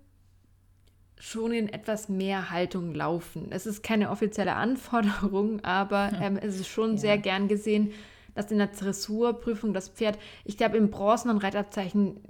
[1.18, 3.48] schon in etwas mehr Haltung laufen.
[3.50, 6.98] Es ist keine offizielle Anforderung, aber ähm, es ist schon ja.
[6.98, 7.92] sehr gern gesehen,
[8.34, 12.20] dass in der Dressurprüfung das Pferd, ich glaube, im Bronzen- und Reitabzeichen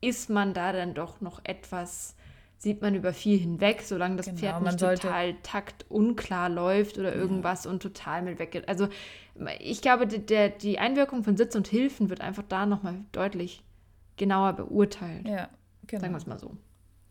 [0.00, 2.16] ist man da dann doch noch etwas,
[2.56, 7.64] sieht man über viel hinweg, solange das genau, Pferd nicht total taktunklar läuft oder irgendwas
[7.64, 7.70] ja.
[7.70, 8.68] und total mit weggeht.
[8.68, 8.88] Also
[9.60, 13.62] ich glaube, der, die Einwirkung von Sitz und Hilfen wird einfach da nochmal deutlich
[14.16, 15.26] genauer beurteilt.
[15.26, 15.48] Ja,
[15.86, 16.02] genau.
[16.02, 16.56] Sagen wir es mal so.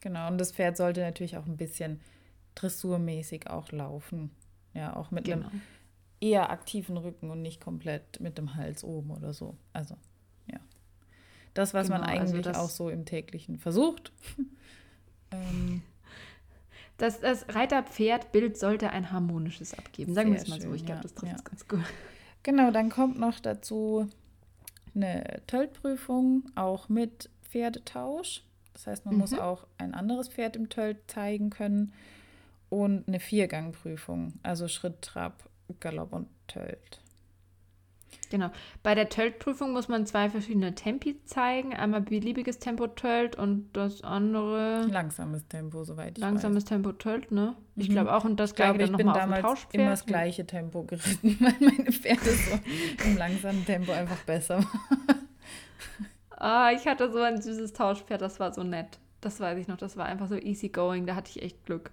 [0.01, 1.99] Genau, und das Pferd sollte natürlich auch ein bisschen
[2.55, 4.31] dressurmäßig auch laufen.
[4.73, 5.47] Ja, auch mit genau.
[5.47, 5.61] einem
[6.21, 9.55] eher aktiven Rücken und nicht komplett mit dem Hals oben oder so.
[9.73, 9.95] Also,
[10.47, 10.59] ja.
[11.53, 14.11] Das, was genau, man also eigentlich also auch so im täglichen versucht.
[15.31, 15.81] ähm,
[16.97, 20.13] das, das Reiter-Pferd-Bild sollte ein harmonisches abgeben.
[20.13, 20.75] Sagen wir es mal schön, so.
[20.75, 21.49] Ich glaube, das trifft es ja.
[21.49, 21.83] ganz gut.
[22.43, 24.07] Genau, dann kommt noch dazu
[24.95, 28.43] eine Töllprüfung, auch mit Pferdetausch.
[28.79, 29.21] Das heißt, man mhm.
[29.21, 31.91] muss auch ein anderes Pferd im Tölt zeigen können
[32.69, 35.49] und eine Viergangprüfung, also Schritt, Trab,
[35.81, 37.01] Galopp und Tölt.
[38.29, 38.51] Genau.
[38.81, 41.73] Bei der Tölt-Prüfung muss man zwei verschiedene Tempi zeigen.
[41.73, 44.85] Einmal beliebiges Tempo Tölt und das andere.
[44.85, 46.69] Langsames Tempo, soweit ich Langsames weiß.
[46.69, 47.55] Tempo Tölt, ne?
[47.75, 47.93] Ich mhm.
[47.93, 48.23] glaube auch.
[48.23, 49.81] Und das gleiche dann nochmal auf dem Tauschpferd.
[49.81, 52.59] immer das gleiche Tempo geritten, weil meine Pferde so
[53.03, 55.29] im langsamen Tempo einfach besser waren.
[56.39, 58.97] Ah, ich hatte so ein süßes Tauschpferd, das war so nett.
[59.21, 61.91] Das weiß ich noch, das war einfach so easy going, da hatte ich echt Glück.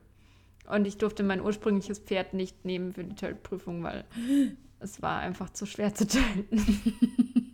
[0.70, 4.04] Und ich durfte mein ursprüngliches Pferd nicht nehmen für die Tötprüfung, weil
[4.80, 6.46] es war einfach zu schwer zu töten.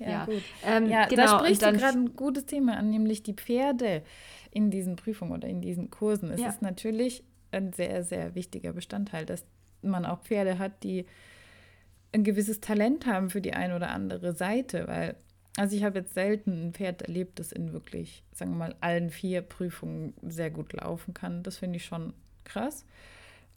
[0.00, 0.42] ja, ja, gut.
[0.64, 4.02] Ähm, ja, genau, da sprichst du gerade ein gutes Thema an, nämlich die Pferde
[4.50, 6.30] in diesen Prüfungen oder in diesen Kursen.
[6.30, 6.48] Es ja.
[6.48, 7.22] ist natürlich
[7.52, 9.44] ein sehr, sehr wichtiger Bestandteil, dass
[9.82, 11.06] man auch Pferde hat, die
[12.12, 15.16] ein gewisses Talent haben für die eine oder andere Seite, weil
[15.58, 19.10] also ich habe jetzt selten ein Pferd erlebt, das in wirklich, sagen wir mal, allen
[19.10, 21.42] vier Prüfungen sehr gut laufen kann.
[21.42, 22.12] Das finde ich schon
[22.44, 22.84] krass.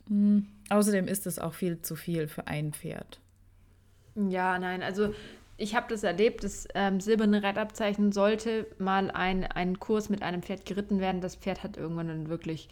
[0.09, 0.47] Mhm.
[0.69, 3.19] Außerdem ist es auch viel zu viel für ein Pferd.
[4.15, 5.13] Ja, nein, also
[5.57, 10.41] ich habe das erlebt, das ähm, silberne Reitabzeichen sollte mal ein, ein Kurs mit einem
[10.41, 11.21] Pferd geritten werden.
[11.21, 12.67] Das Pferd hat irgendwann dann wirklich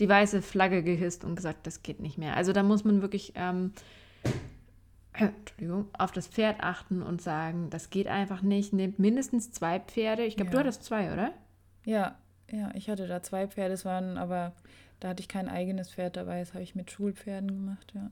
[0.00, 2.34] die weiße Flagge gehisst und gesagt, das geht nicht mehr.
[2.34, 3.72] Also da muss man wirklich ähm,
[5.98, 8.72] auf das Pferd achten und sagen, das geht einfach nicht.
[8.72, 10.24] Nehmt mindestens zwei Pferde.
[10.24, 10.52] Ich glaube, ja.
[10.52, 11.32] du hattest zwei, oder?
[11.84, 12.16] Ja,
[12.50, 14.52] ja, ich hatte da zwei Pferde, es waren aber,
[15.00, 18.10] da hatte ich kein eigenes Pferd dabei, das habe ich mit Schulpferden gemacht, ja.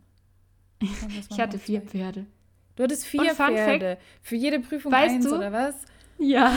[1.31, 1.91] Ich hatte vier zwei.
[1.91, 2.27] Pferde.
[2.77, 3.97] Du hattest vier Pferde.
[3.97, 5.37] Fact, Für jede Prüfung weißt eins, du?
[5.37, 5.75] oder was?
[6.19, 6.55] Ja.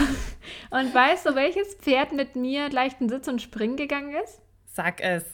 [0.69, 4.41] Und weißt du, welches Pferd mit mir leichten Sitz und Springen gegangen ist?
[4.65, 5.25] Sag es.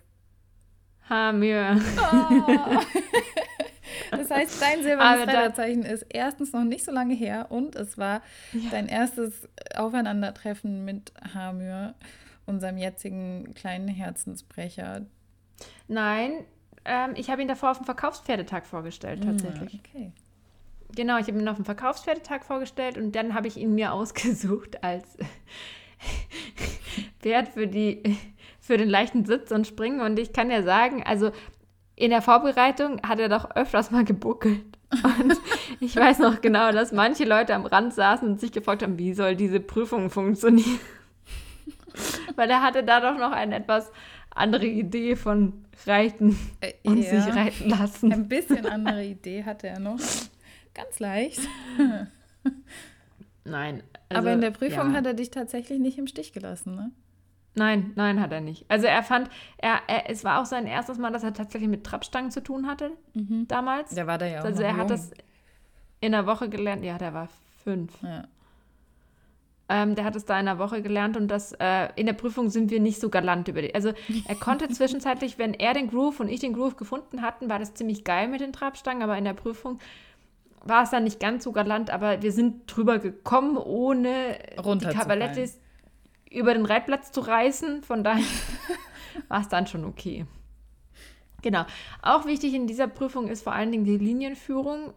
[1.09, 1.79] Hamir.
[1.97, 2.79] Oh.
[4.11, 8.21] Das heißt, dein silbernes Reiterzeichen ist erstens noch nicht so lange her und es war
[8.53, 8.69] ja.
[8.71, 11.95] dein erstes Aufeinandertreffen mit Hamir,
[12.45, 15.05] unserem jetzigen kleinen Herzensbrecher.
[15.87, 16.45] Nein,
[16.85, 19.75] ähm, ich habe ihn davor auf dem Verkaufspferdetag vorgestellt, hm, tatsächlich.
[19.75, 20.11] Ah, okay.
[20.95, 24.83] Genau, ich habe ihn auf dem Verkaufspferdetag vorgestellt und dann habe ich ihn mir ausgesucht
[24.83, 25.17] als
[27.19, 28.17] Pferd für, die,
[28.59, 30.01] für den leichten Sitz und Springen.
[30.01, 31.31] Und ich kann ja sagen, also
[31.95, 34.63] in der Vorbereitung hat er doch öfters mal gebuckelt.
[34.91, 35.37] Und
[35.79, 39.13] ich weiß noch genau, dass manche Leute am Rand saßen und sich gefragt haben, wie
[39.13, 40.79] soll diese Prüfung funktionieren?
[42.35, 43.91] Weil er hatte da doch noch eine etwas
[44.31, 48.13] andere Idee von Reiten äh, und ja, sich reiten lassen.
[48.13, 49.99] Ein bisschen andere Idee hatte er noch.
[50.73, 51.41] Ganz leicht.
[53.43, 53.83] Nein.
[54.09, 54.97] Also, Aber in der Prüfung ja.
[54.97, 56.91] hat er dich tatsächlich nicht im Stich gelassen, ne?
[57.53, 58.65] Nein, nein, hat er nicht.
[58.69, 61.83] Also er fand, er, er, es war auch sein erstes Mal, dass er tatsächlich mit
[61.83, 63.47] Trappstangen zu tun hatte mhm.
[63.47, 63.93] damals.
[63.93, 64.45] Der war da ja auch.
[64.45, 64.79] Also er jung.
[64.79, 65.11] hat das
[65.99, 66.83] in der Woche gelernt.
[66.85, 67.27] Ja, der war
[67.63, 68.01] fünf.
[68.01, 68.23] Ja.
[69.67, 72.49] Ähm, der hat es da in der Woche gelernt und das äh, in der Prüfung
[72.49, 73.73] sind wir nicht so galant über die.
[73.75, 73.93] Also
[74.27, 77.73] er konnte zwischenzeitlich, wenn er den Groove und ich den Groove gefunden hatten, war das
[77.73, 79.79] ziemlich geil mit den Trappstangen, aber in der Prüfung
[80.63, 85.59] war es dann nicht ganz so galant, aber wir sind drüber gekommen, ohne die Cavalettis
[86.31, 87.83] über den Reitplatz zu reißen.
[87.83, 88.23] Von daher
[89.27, 90.25] war es dann schon okay.
[91.41, 91.65] Genau.
[92.01, 94.93] Auch wichtig in dieser Prüfung ist vor allen Dingen die Linienführung.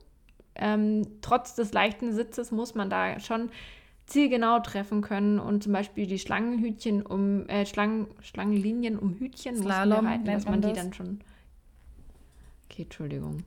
[0.55, 3.51] Ähm, trotz des leichten Sitzes muss man da schon
[4.07, 10.05] zielgenau treffen können und zum Beispiel die Schlangenhütchen um äh, Schlangen, Schlangenlinien um Hütchen Slalom,
[10.05, 11.20] muss man dass man die dann schon.
[12.66, 13.42] Okay, Entschuldigung.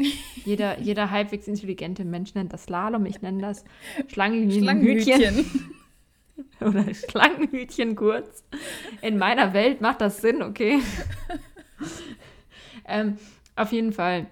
[0.45, 3.63] jeder, jeder halbwegs intelligente Mensch nennt das Slalom, ich nenne das
[4.08, 5.36] Schlangenlinien Schlangenhütchen.
[5.36, 5.71] Hütchen.
[6.62, 8.43] Oder Schlangenhütchen kurz.
[9.02, 10.80] In meiner Welt macht das Sinn, okay?
[12.86, 13.17] ähm,
[13.56, 14.28] auf jeden Fall,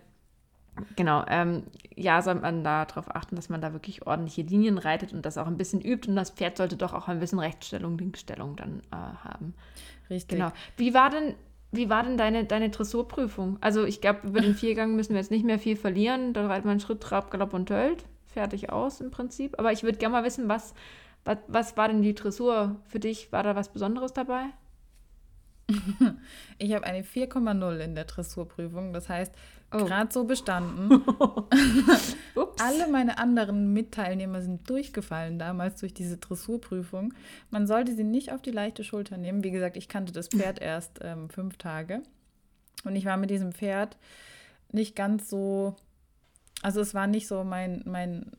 [0.96, 1.63] genau, ähm,
[1.96, 5.48] ja, soll man darauf achten, dass man da wirklich ordentliche Linien reitet und das auch
[5.48, 6.10] ein bisschen übt.
[6.10, 9.54] Und das Pferd sollte doch auch ein bisschen Rechtsstellung, Linksstellung dann äh, haben.
[10.10, 10.38] Richtig.
[10.38, 10.52] Genau.
[10.78, 11.36] Wie war denn,
[11.72, 13.58] wie war denn deine, deine Dressurprüfung?
[13.62, 16.34] Also ich glaube, über den Viergang müssen wir jetzt nicht mehr viel verlieren.
[16.34, 18.06] Da reitet man Schritt, Trab, Galopp und Tölt.
[18.26, 19.58] Fertig aus im Prinzip.
[19.58, 20.74] Aber ich würde gerne mal wissen, was
[21.26, 23.32] was, was war denn die Dressur für dich?
[23.32, 24.46] War da was Besonderes dabei?
[26.58, 28.94] Ich habe eine 4,0 in der Dressurprüfung.
[28.94, 29.34] Das heißt,
[29.74, 29.78] oh.
[29.80, 30.90] gerade so bestanden.
[32.60, 37.14] Alle meine anderen Mitteilnehmer sind durchgefallen damals durch diese Dressurprüfung.
[37.50, 39.44] Man sollte sie nicht auf die leichte Schulter nehmen.
[39.44, 42.04] Wie gesagt, ich kannte das Pferd erst ähm, fünf Tage.
[42.86, 43.98] Und ich war mit diesem Pferd
[44.72, 45.76] nicht ganz so.
[46.62, 48.32] Also es war nicht so mein, mein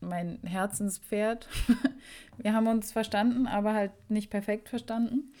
[0.00, 1.48] mein Herzenspferd.
[2.38, 5.32] Wir haben uns verstanden, aber halt nicht perfekt verstanden.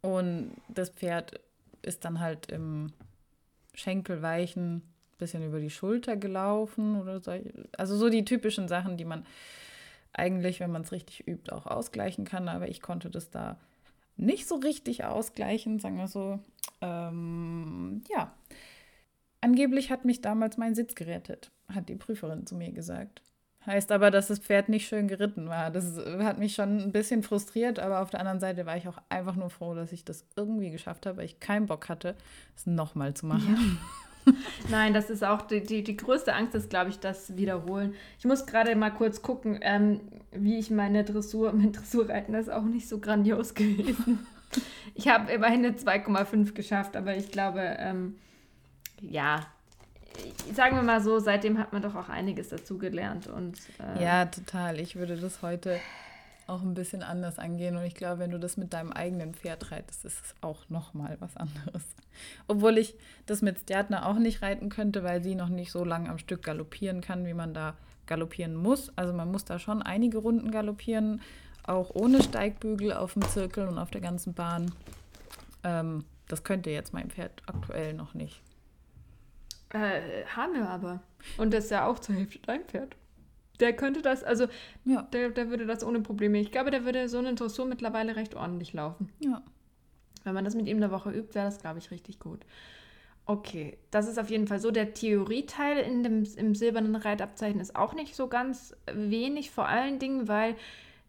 [0.00, 1.40] Und das Pferd
[1.82, 2.92] ist dann halt im
[3.74, 4.82] Schenkelweichen
[5.18, 7.32] bisschen über die Schulter gelaufen oder so.
[7.76, 9.26] Also so die typischen Sachen, die man
[10.12, 12.48] eigentlich, wenn man es richtig übt, auch ausgleichen kann.
[12.48, 13.58] Aber ich konnte das da
[14.16, 16.38] nicht so richtig ausgleichen, sagen wir so.
[16.80, 18.32] Ähm, ja,
[19.40, 23.22] Angeblich hat mich damals mein Sitz gerettet, hat die Prüferin zu mir gesagt.
[23.66, 25.70] Heißt aber, dass das Pferd nicht schön geritten war.
[25.70, 28.98] Das hat mich schon ein bisschen frustriert, aber auf der anderen Seite war ich auch
[29.08, 32.14] einfach nur froh, dass ich das irgendwie geschafft habe, weil ich keinen Bock hatte,
[32.56, 33.78] es nochmal zu machen.
[34.26, 34.32] Ja.
[34.70, 37.94] Nein, das ist auch die, die, die größte Angst, ist, glaube ich, das Wiederholen.
[38.18, 40.00] Ich muss gerade mal kurz gucken, ähm,
[40.32, 44.26] wie ich meine Dressur, mein Dressurreiten ist auch nicht so grandios gewesen.
[44.94, 48.16] ich habe immerhin eine 2,5 geschafft, aber ich glaube, ähm,
[49.00, 49.46] ja,
[50.54, 53.26] sagen wir mal so, seitdem hat man doch auch einiges dazugelernt.
[53.26, 54.80] Und, äh, ja, total.
[54.80, 55.78] Ich würde das heute
[56.48, 57.76] auch ein bisschen anders angehen.
[57.76, 61.16] Und ich glaube, wenn du das mit deinem eigenen Pferd reitest, ist es auch nochmal
[61.20, 61.84] was anderes.
[62.48, 62.94] Obwohl ich
[63.26, 66.42] das mit Stjatner auch nicht reiten könnte, weil sie noch nicht so lange am Stück
[66.42, 67.74] galoppieren kann, wie man da
[68.06, 68.90] galoppieren muss.
[68.96, 71.20] Also man muss da schon einige Runden galoppieren,
[71.62, 74.72] auch ohne Steigbügel auf dem Zirkel und auf der ganzen Bahn.
[75.62, 78.40] Ähm, das könnte jetzt mein Pferd aktuell noch nicht.
[79.70, 81.02] Äh, haben wir aber.
[81.36, 82.96] Und das ist ja auch zur Hälfte dein Pferd.
[83.60, 84.46] der könnte das, also
[84.84, 85.02] ja.
[85.02, 86.38] der, der würde das ohne Probleme.
[86.38, 89.10] Ich glaube, der würde so eine Dressur mittlerweile recht ordentlich laufen.
[89.18, 89.42] Ja.
[90.24, 92.44] Wenn man das mit ihm eine Woche übt, wäre das, glaube ich, richtig gut.
[93.26, 94.70] Okay, das ist auf jeden Fall so.
[94.70, 99.98] Der Theorieteil in dem, im silbernen Reitabzeichen ist auch nicht so ganz wenig, vor allen
[99.98, 100.56] Dingen, weil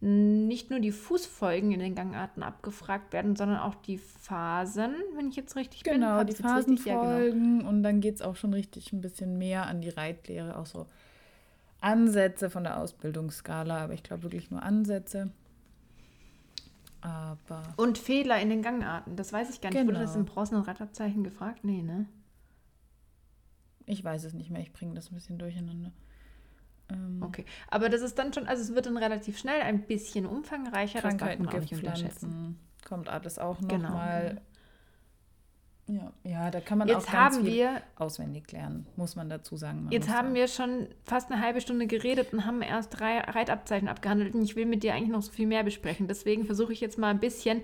[0.01, 5.35] nicht nur die Fußfolgen in den Gangarten abgefragt werden, sondern auch die Phasen, wenn ich
[5.35, 6.01] jetzt richtig genau, bin.
[6.01, 7.69] Genau, die Phasenfolgen ja, genau.
[7.69, 10.85] und dann geht es auch schon richtig ein bisschen mehr an die Reitlehre, auch so
[11.81, 15.31] Ansätze von der Ausbildungsskala, aber ich glaube wirklich nur Ansätze.
[17.01, 19.79] Aber und Fehler in den Gangarten, das weiß ich gar nicht.
[19.79, 19.91] Genau.
[19.91, 21.63] Wurde das im bronzenen Radabzeichen gefragt?
[21.63, 22.05] Nee, ne?
[23.85, 25.91] Ich weiß es nicht mehr, ich bringe das ein bisschen durcheinander.
[26.91, 30.25] Ähm, okay, aber das ist dann schon, also es wird dann relativ schnell ein bisschen
[30.25, 32.60] umfangreicher, das darf man auch nicht unterschätzen.
[32.88, 33.89] Kommt alles auch noch genau.
[33.89, 34.41] mal.
[35.88, 39.58] Ja, ja, da kann man jetzt auch ganz viel wir, auswendig lernen, muss man dazu
[39.58, 39.86] sagen.
[39.86, 40.36] Man jetzt haben sagen.
[40.36, 44.56] wir schon fast eine halbe Stunde geredet und haben erst drei Reitabzeichen abgehandelt und ich
[44.56, 46.08] will mit dir eigentlich noch so viel mehr besprechen.
[46.08, 47.63] Deswegen versuche ich jetzt mal ein bisschen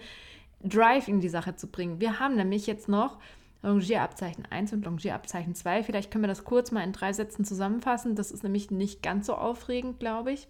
[0.64, 2.00] Drive in die Sache zu bringen.
[2.00, 3.20] Wir haben nämlich jetzt noch
[3.66, 5.84] Longierabzeichen 1 und Longierabzeichen 2.
[5.84, 8.16] Vielleicht können wir das kurz mal in drei Sätzen zusammenfassen.
[8.16, 10.48] Das ist nämlich nicht ganz so aufregend, glaube ich.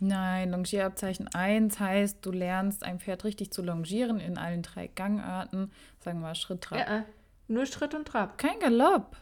[0.00, 5.70] Nein, Longierabzeichen 1 heißt, du lernst ein Pferd richtig zu longieren in allen drei Gangarten.
[6.00, 6.78] Sagen wir mal Schritt, Trab.
[6.78, 7.02] Ja, äh,
[7.48, 8.38] nur Schritt und Trab.
[8.38, 9.16] Kein Galopp.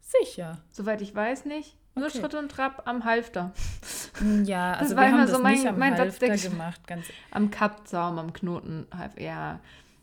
[0.00, 0.58] Sicher.
[0.70, 1.76] Soweit ich weiß nicht.
[1.94, 2.20] Nur okay.
[2.20, 3.52] Schritt und Trab am Halfter.
[4.44, 6.86] Ja, also das war wir immer so mein, mein Halfter Satz, gemacht.
[6.86, 8.86] Ganz am Kappzaum, am Knoten.
[9.18, 9.60] Ja,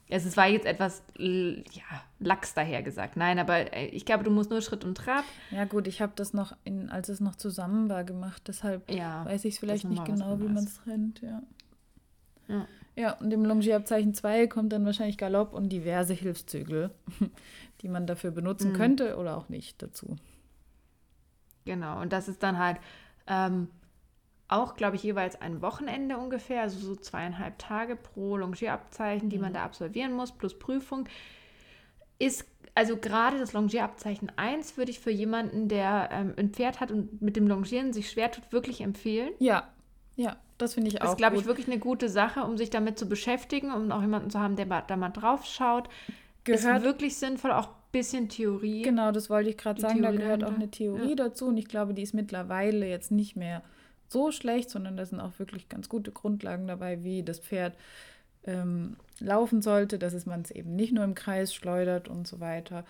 [0.10, 1.84] es war jetzt etwas ja,
[2.20, 3.18] lax daher gesagt.
[3.18, 5.26] Nein, aber äh, ich glaube, du musst nur Schritt und Trab.
[5.52, 8.44] Ja, gut, ich habe das noch, in, als es noch zusammen war, gemacht.
[8.48, 11.22] Deshalb ja, weiß ich es vielleicht nicht genau, wie man es trennt.
[11.22, 11.42] Ja.
[12.48, 12.68] ja.
[12.96, 16.90] Ja, und im Longierabzeichen 2 kommt dann wahrscheinlich Galopp und diverse Hilfszügel,
[17.82, 18.76] die man dafür benutzen mhm.
[18.76, 20.16] könnte oder auch nicht dazu.
[21.66, 22.78] Genau, und das ist dann halt
[23.28, 23.68] ähm,
[24.50, 29.44] auch, glaube ich, jeweils ein Wochenende ungefähr, also so zweieinhalb Tage pro Longierabzeichen, die mhm.
[29.44, 31.08] man da absolvieren muss, plus Prüfung.
[32.20, 36.92] Ist, also gerade das Longierabzeichen 1 würde ich für jemanden, der ähm, ein Pferd hat
[36.92, 39.34] und mit dem Longieren sich schwer tut, wirklich empfehlen.
[39.40, 39.68] Ja,
[40.16, 41.02] ja, das finde ich auch.
[41.02, 44.02] Das ist, glaube ich, wirklich eine gute Sache, um sich damit zu beschäftigen, um auch
[44.02, 45.90] jemanden zu haben, der da mal drauf schaut.
[46.44, 48.82] Gehört, ist wirklich sinnvoll, auch ein bisschen Theorie.
[48.82, 50.02] Genau, das wollte ich gerade sagen.
[50.02, 51.16] Theorie da gehört auch eine Theorie ja.
[51.16, 53.62] dazu und ich glaube, die ist mittlerweile jetzt nicht mehr
[54.10, 57.76] so schlecht, sondern da sind auch wirklich ganz gute Grundlagen dabei, wie das Pferd
[58.46, 62.40] ähm, laufen sollte, dass es man es eben nicht nur im Kreis schleudert und so
[62.40, 62.86] weiter.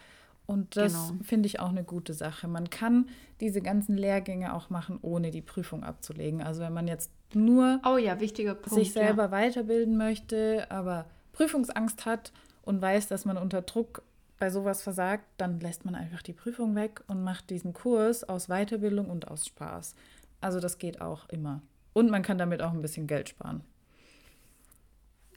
[0.45, 1.23] Und das genau.
[1.23, 2.47] finde ich auch eine gute Sache.
[2.47, 3.09] Man kann
[3.41, 6.41] diese ganzen Lehrgänge auch machen, ohne die Prüfung abzulegen.
[6.41, 9.31] Also wenn man jetzt nur oh ja, Punkt, sich selber ja.
[9.31, 12.31] weiterbilden möchte, aber Prüfungsangst hat
[12.63, 14.03] und weiß, dass man unter Druck
[14.39, 18.47] bei sowas versagt, dann lässt man einfach die Prüfung weg und macht diesen Kurs aus
[18.47, 19.95] Weiterbildung und aus Spaß.
[20.41, 21.61] Also das geht auch immer.
[21.93, 23.63] Und man kann damit auch ein bisschen Geld sparen.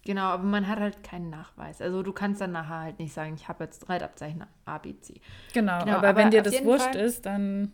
[0.05, 1.83] Genau, aber man hat halt keinen Nachweis.
[1.83, 5.21] Also du kannst dann nachher halt nicht sagen, ich habe jetzt Reitabzeichen ABC.
[5.53, 7.73] Genau, genau aber, aber, wenn dir das wurscht Fall, ist, dann.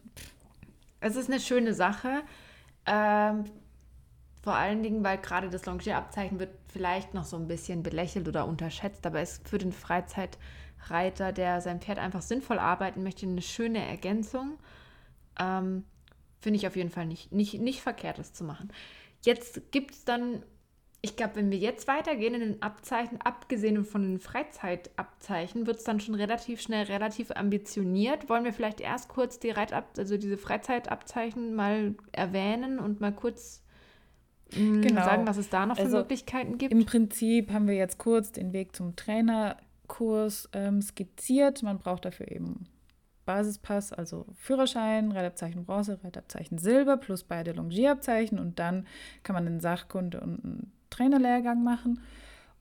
[1.01, 2.23] Es ist eine schöne Sache.
[2.85, 3.45] Ähm,
[4.43, 8.47] vor allen Dingen, weil gerade das Longierabzeichen wird vielleicht noch so ein bisschen belächelt oder
[8.47, 13.43] unterschätzt, aber es ist für den Freizeitreiter, der sein Pferd einfach sinnvoll arbeiten möchte, eine
[13.43, 14.59] schöne Ergänzung.
[15.41, 15.85] Ähm,
[16.41, 18.71] Finde ich auf jeden Fall nicht, nicht, nicht verkehrt, das zu machen.
[19.25, 20.43] Jetzt gibt es dann,
[21.01, 25.85] ich glaube, wenn wir jetzt weitergehen in den Abzeichen, abgesehen von den Freizeitabzeichen, wird es
[25.85, 28.29] dann schon relativ schnell relativ ambitioniert.
[28.29, 33.65] Wollen wir vielleicht erst kurz die Reitab also diese Freizeitabzeichen mal erwähnen und mal kurz
[34.55, 35.05] mm, genau.
[35.05, 36.73] sagen, was es da noch für also Möglichkeiten gibt?
[36.73, 41.63] Im Prinzip haben wir jetzt kurz den Weg zum Trainerkurs ähm, skizziert.
[41.63, 42.69] Man braucht dafür eben
[43.27, 48.87] Basispass, also Führerschein, Reitabzeichen Bronze, Reitabzeichen Silber plus beide Longierabzeichen und dann
[49.23, 52.01] kann man einen Sachkunde- und einen Trainerlehrgang machen.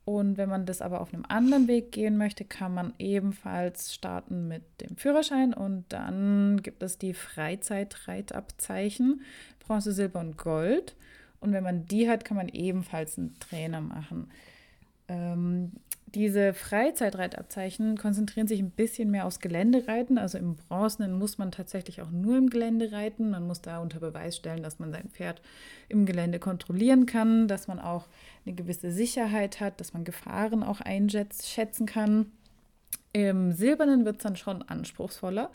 [0.04, 4.48] Und wenn man das aber auf einem anderen Weg gehen möchte, kann man ebenfalls starten
[4.48, 9.22] mit dem Führerschein und dann gibt es die Freizeitreitabzeichen
[9.60, 10.96] Bronze, Silber und Gold.
[11.40, 14.30] Und wenn man die hat, kann man ebenfalls einen Trainer machen.
[15.08, 15.72] Ähm,
[16.16, 20.18] diese Freizeitreitabzeichen konzentrieren sich ein bisschen mehr aufs Geländereiten.
[20.18, 23.30] Also im Bronzenen muss man tatsächlich auch nur im Gelände reiten.
[23.30, 25.42] Man muss da unter Beweis stellen, dass man sein Pferd
[25.90, 28.08] im Gelände kontrollieren kann, dass man auch
[28.46, 32.32] eine gewisse Sicherheit hat, dass man Gefahren auch einschätzen kann.
[33.12, 35.52] Im Silbernen wird es dann schon anspruchsvoller.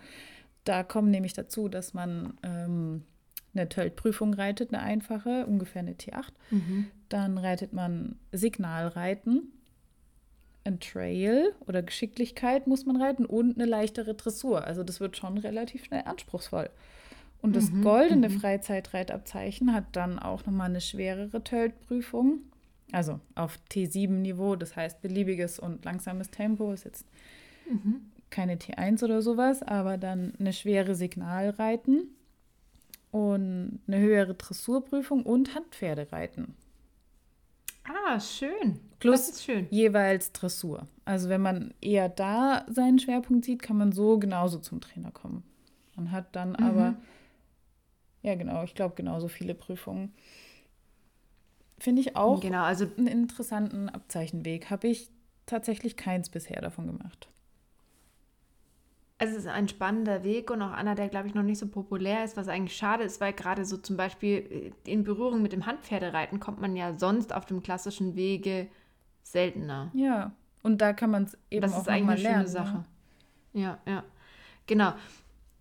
[0.64, 3.04] Da kommt nämlich dazu, dass man ähm,
[3.54, 6.32] eine Tölt-Prüfung reitet, eine einfache, ungefähr eine T8.
[6.50, 6.86] Mhm.
[7.08, 9.52] Dann reitet man Signalreiten
[10.64, 14.64] ein Trail oder Geschicklichkeit muss man reiten und eine leichtere Dressur.
[14.64, 16.70] Also das wird schon relativ schnell anspruchsvoll.
[17.42, 18.40] Und das mhm, goldene mhm.
[18.40, 22.40] Freizeitreitabzeichen hat dann auch nochmal eine schwerere Tölt-Prüfung.
[22.92, 27.06] Also auf T7-Niveau, das heißt beliebiges und langsames Tempo, ist jetzt
[27.68, 28.02] mhm.
[28.28, 32.08] keine T1 oder sowas, aber dann eine schwere Signalreiten
[33.10, 36.54] und eine höhere Dressurprüfung und Handpferdereiten.
[37.84, 38.80] Ah, schön.
[38.98, 39.66] Plus schön.
[39.70, 40.86] jeweils Dressur.
[41.04, 45.42] Also wenn man eher da seinen Schwerpunkt sieht, kann man so genauso zum Trainer kommen.
[45.96, 46.56] Man hat dann mhm.
[46.56, 46.94] aber,
[48.22, 50.12] ja genau, ich glaube genauso viele Prüfungen.
[51.78, 54.68] Finde ich auch genau, also einen interessanten Abzeichenweg.
[54.68, 55.10] Habe ich
[55.46, 57.28] tatsächlich keins bisher davon gemacht.
[59.22, 62.24] Es ist ein spannender Weg und auch einer, der, glaube ich, noch nicht so populär
[62.24, 65.66] ist, was eigentlich schade ist, weil gerade so zum Beispiel äh, in Berührung mit dem
[65.66, 68.68] Handpferdereiten kommt man ja sonst auf dem klassischen Wege
[69.22, 69.90] seltener.
[69.92, 72.46] Ja, und da kann man es eben das auch ist eigentlich mal lernen.
[72.46, 72.84] Schöne Sache.
[73.52, 74.04] Ja, ja.
[74.66, 74.94] Genau.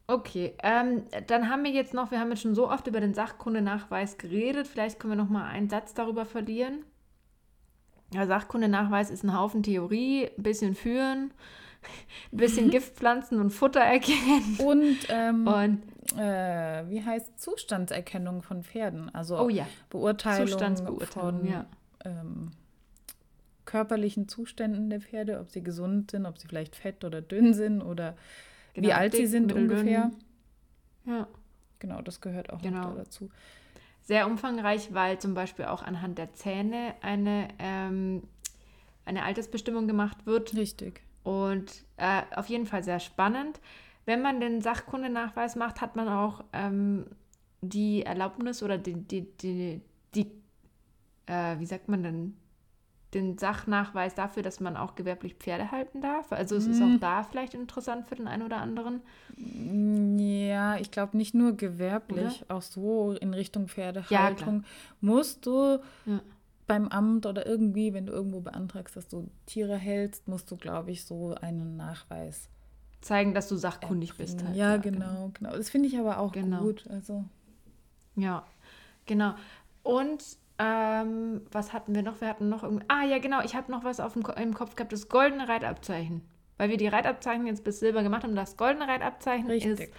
[0.08, 3.14] Okay, ähm, dann haben wir jetzt noch, wir haben jetzt schon so oft über den
[3.14, 6.86] Sachkundenachweis geredet, vielleicht können wir noch mal einen Satz darüber verlieren.
[8.14, 11.32] Der Sachkundenachweis ist ein Haufen Theorie, ein bisschen führen,
[12.32, 12.72] ein bisschen mhm.
[12.72, 14.58] Giftpflanzen und Futter erkennen.
[14.60, 15.84] Und, ähm, und
[16.18, 19.14] äh, wie heißt Zustandserkennung von Pferden?
[19.14, 19.68] Also oh ja.
[19.90, 20.78] Beurteilung
[21.08, 21.66] von ja.
[22.06, 22.52] ähm,
[23.66, 27.82] körperlichen Zuständen der Pferde, ob sie gesund sind, ob sie vielleicht fett oder dünn sind
[27.82, 28.16] oder
[28.74, 30.12] genau, wie alt dick, sie sind ungefähr.
[31.06, 31.28] Ja.
[31.78, 32.94] Genau, das gehört auch genau.
[32.96, 33.30] dazu.
[34.02, 38.24] Sehr umfangreich, weil zum Beispiel auch anhand der Zähne eine, ähm,
[39.06, 40.56] eine Altersbestimmung gemacht wird.
[40.56, 41.02] Richtig.
[41.30, 43.62] Und äh, auf jeden Fall sehr spannend.
[44.06, 47.06] Wenn man den Sachkundenachweis macht, hat man auch ähm,
[47.62, 49.82] die Erlaubnis oder die, die, die,
[50.16, 50.32] die
[51.28, 52.34] äh, wie sagt man denn,
[53.14, 56.32] den Sachnachweis dafür, dass man auch gewerblich Pferde halten darf?
[56.32, 57.00] Also es ist auch hm.
[57.00, 59.02] da vielleicht interessant für den einen oder anderen.
[60.18, 62.56] Ja, ich glaube nicht nur gewerblich, oder?
[62.56, 64.70] auch so in Richtung Pferdehaltung ja,
[65.02, 65.78] musst du
[66.08, 66.22] ja.
[66.70, 70.92] Beim Amt oder irgendwie, wenn du irgendwo beantragst, dass du Tiere hältst, musst du, glaube
[70.92, 72.48] ich, so einen Nachweis
[73.02, 74.36] zeigen, dass du sachkundig erbringen.
[74.36, 74.46] bist.
[74.46, 74.56] Halt.
[74.56, 75.32] Ja, ja, genau, genau.
[75.34, 75.58] genau.
[75.58, 76.62] Das finde ich aber auch genau.
[76.62, 76.86] gut.
[76.88, 77.26] Also.
[78.16, 78.46] Ja,
[79.08, 79.34] genau.
[79.82, 80.24] Und
[80.60, 82.22] ähm, was hatten wir noch?
[82.22, 82.86] Wir hatten noch irgendwie.
[82.88, 83.42] Ah, ja, genau.
[83.42, 86.22] Ich habe noch was auf dem, im Kopf gehabt: das goldene Reitabzeichen.
[86.58, 88.36] Weil wir die Reitabzeichen jetzt bis Silber gemacht haben.
[88.36, 89.80] Das goldene Reitabzeichen Richtig.
[89.80, 89.94] ist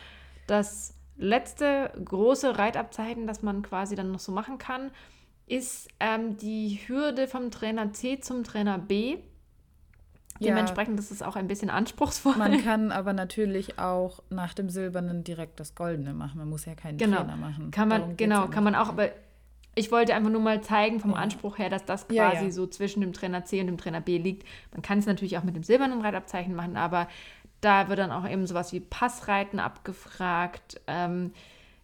[0.47, 4.93] das letzte große Reitabzeichen, das man quasi dann noch so machen kann,
[5.51, 9.19] ist ähm, die Hürde vom Trainer C zum Trainer B.
[10.39, 11.01] Dementsprechend ja.
[11.01, 12.37] ist es auch ein bisschen anspruchsvoll.
[12.37, 16.39] Man kann aber natürlich auch nach dem Silbernen direkt das Goldene machen.
[16.39, 17.19] Man muss ja keinen genau.
[17.19, 17.71] Trainer machen.
[17.73, 19.11] Kann man, genau, kann man auch, aber
[19.75, 21.17] ich wollte einfach nur mal zeigen vom ja.
[21.17, 24.47] Anspruch her, dass das quasi so zwischen dem Trainer C und dem Trainer B liegt.
[24.73, 27.09] Man kann es natürlich auch mit dem silbernen Reitabzeichen machen, aber
[27.61, 30.81] da wird dann auch eben sowas wie Passreiten abgefragt.
[30.87, 31.33] Ähm,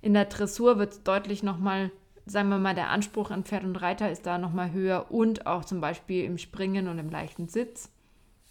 [0.00, 1.90] in der Dressur wird es deutlich nochmal,
[2.27, 5.64] sagen wir mal, der Anspruch an Pferd und Reiter ist da nochmal höher und auch
[5.64, 7.91] zum Beispiel im Springen und im leichten Sitz.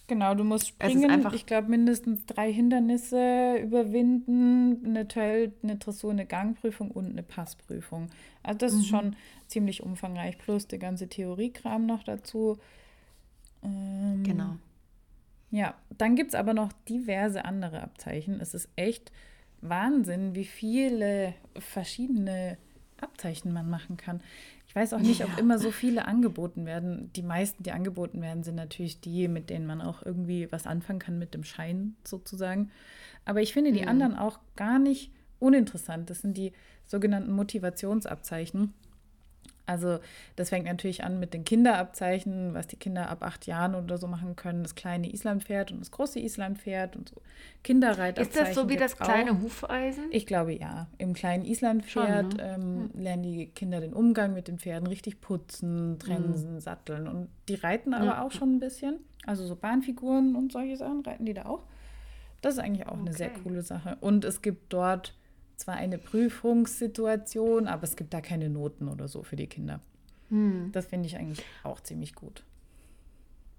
[0.07, 1.27] Genau, du musst springen.
[1.33, 8.09] ich glaube, mindestens drei Hindernisse überwinden: eine Tölt, eine Dressur, eine Gangprüfung und eine Passprüfung.
[8.43, 8.79] Also, das mhm.
[8.79, 9.15] ist schon
[9.47, 10.37] ziemlich umfangreich.
[10.37, 12.57] Plus der ganze Theoriekram noch dazu.
[13.63, 14.57] Ähm, genau.
[15.49, 18.39] Ja, dann gibt es aber noch diverse andere Abzeichen.
[18.39, 19.11] Es ist echt
[19.61, 22.57] Wahnsinn, wie viele verschiedene
[23.05, 24.21] Abzeichen man machen kann.
[24.67, 25.25] Ich weiß auch nicht, ja.
[25.25, 27.11] ob immer so viele angeboten werden.
[27.15, 30.99] Die meisten, die angeboten werden, sind natürlich die, mit denen man auch irgendwie was anfangen
[30.99, 32.71] kann mit dem Schein sozusagen.
[33.23, 33.87] Aber ich finde die mhm.
[33.87, 36.09] anderen auch gar nicht uninteressant.
[36.09, 36.51] Das sind die
[36.85, 38.73] sogenannten Motivationsabzeichen.
[39.65, 39.99] Also
[40.35, 44.07] das fängt natürlich an mit den Kinderabzeichen, was die Kinder ab acht Jahren oder so
[44.07, 44.63] machen können.
[44.63, 47.15] Das kleine Islandpferd und das große Islandpferd und so.
[47.63, 48.31] Kinderreitabzeichen.
[48.31, 49.41] Ist das so wie das kleine auch.
[49.41, 50.05] Hufeisen?
[50.11, 50.87] Ich glaube ja.
[50.97, 52.55] Im kleinen Islandpferd Schon, ne?
[52.55, 53.01] ähm, ja.
[53.01, 56.59] lernen die Kinder den Umgang mit den Pferden richtig putzen, trensen, mhm.
[56.59, 57.07] satteln.
[57.07, 58.23] Und die reiten aber ja.
[58.23, 58.99] auch schon ein bisschen.
[59.25, 61.63] Also so Bahnfiguren und solche Sachen reiten die da auch.
[62.41, 63.01] Das ist eigentlich auch okay.
[63.01, 63.97] eine sehr coole Sache.
[64.01, 65.15] Und es gibt dort
[65.57, 69.79] zwar eine Prüfungssituation, aber es gibt da keine Noten oder so für die Kinder.
[70.29, 70.71] Hm.
[70.71, 72.43] Das finde ich eigentlich auch ziemlich gut.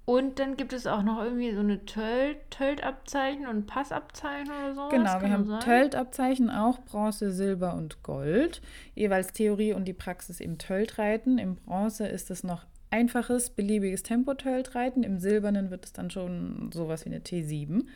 [0.07, 4.89] Und dann gibt es auch noch irgendwie so eine Tölt-Abzeichen und Passabzeichen oder so.
[4.89, 8.63] Genau, wir haben Tölt-Abzeichen auch Bronze, Silber und Gold.
[8.95, 11.39] Jeweils Theorie und die Praxis im Töltreiten.
[11.39, 15.03] Im Bronze ist es noch einfaches, beliebiges Tempo-Töltreiten.
[15.03, 17.87] Im Silbernen wird es dann schon sowas wie eine T7.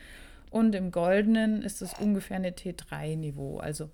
[0.51, 3.59] Und im Goldenen ist es ungefähr eine T3-Niveau.
[3.59, 3.89] Also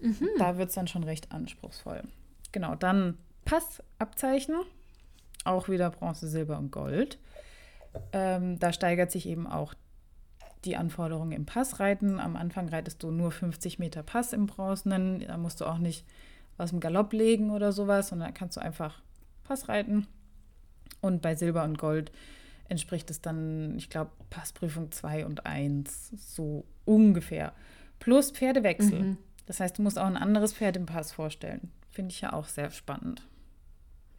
[0.00, 0.26] mhm.
[0.38, 2.02] da wird es dann schon recht anspruchsvoll.
[2.50, 4.56] Genau, dann Passabzeichen.
[5.44, 7.18] Auch wieder Bronze, Silber und Gold.
[8.12, 9.74] Ähm, da steigert sich eben auch
[10.64, 12.18] die Anforderungen im Passreiten.
[12.18, 15.20] Am Anfang reitest du nur 50 Meter Pass im Bronzenen.
[15.20, 16.06] Da musst du auch nicht
[16.58, 19.02] aus dem Galopp legen oder sowas, sondern kannst du einfach
[19.44, 20.06] Pass reiten.
[21.02, 22.10] Und bei Silber und Gold
[22.68, 27.52] entspricht es dann, ich glaube, Passprüfung 2 und 1, so ungefähr.
[27.98, 29.00] Plus Pferdewechsel.
[29.00, 29.18] Mhm.
[29.46, 31.70] Das heißt, du musst auch ein anderes Pferd im Pass vorstellen.
[31.90, 33.22] Finde ich ja auch sehr spannend.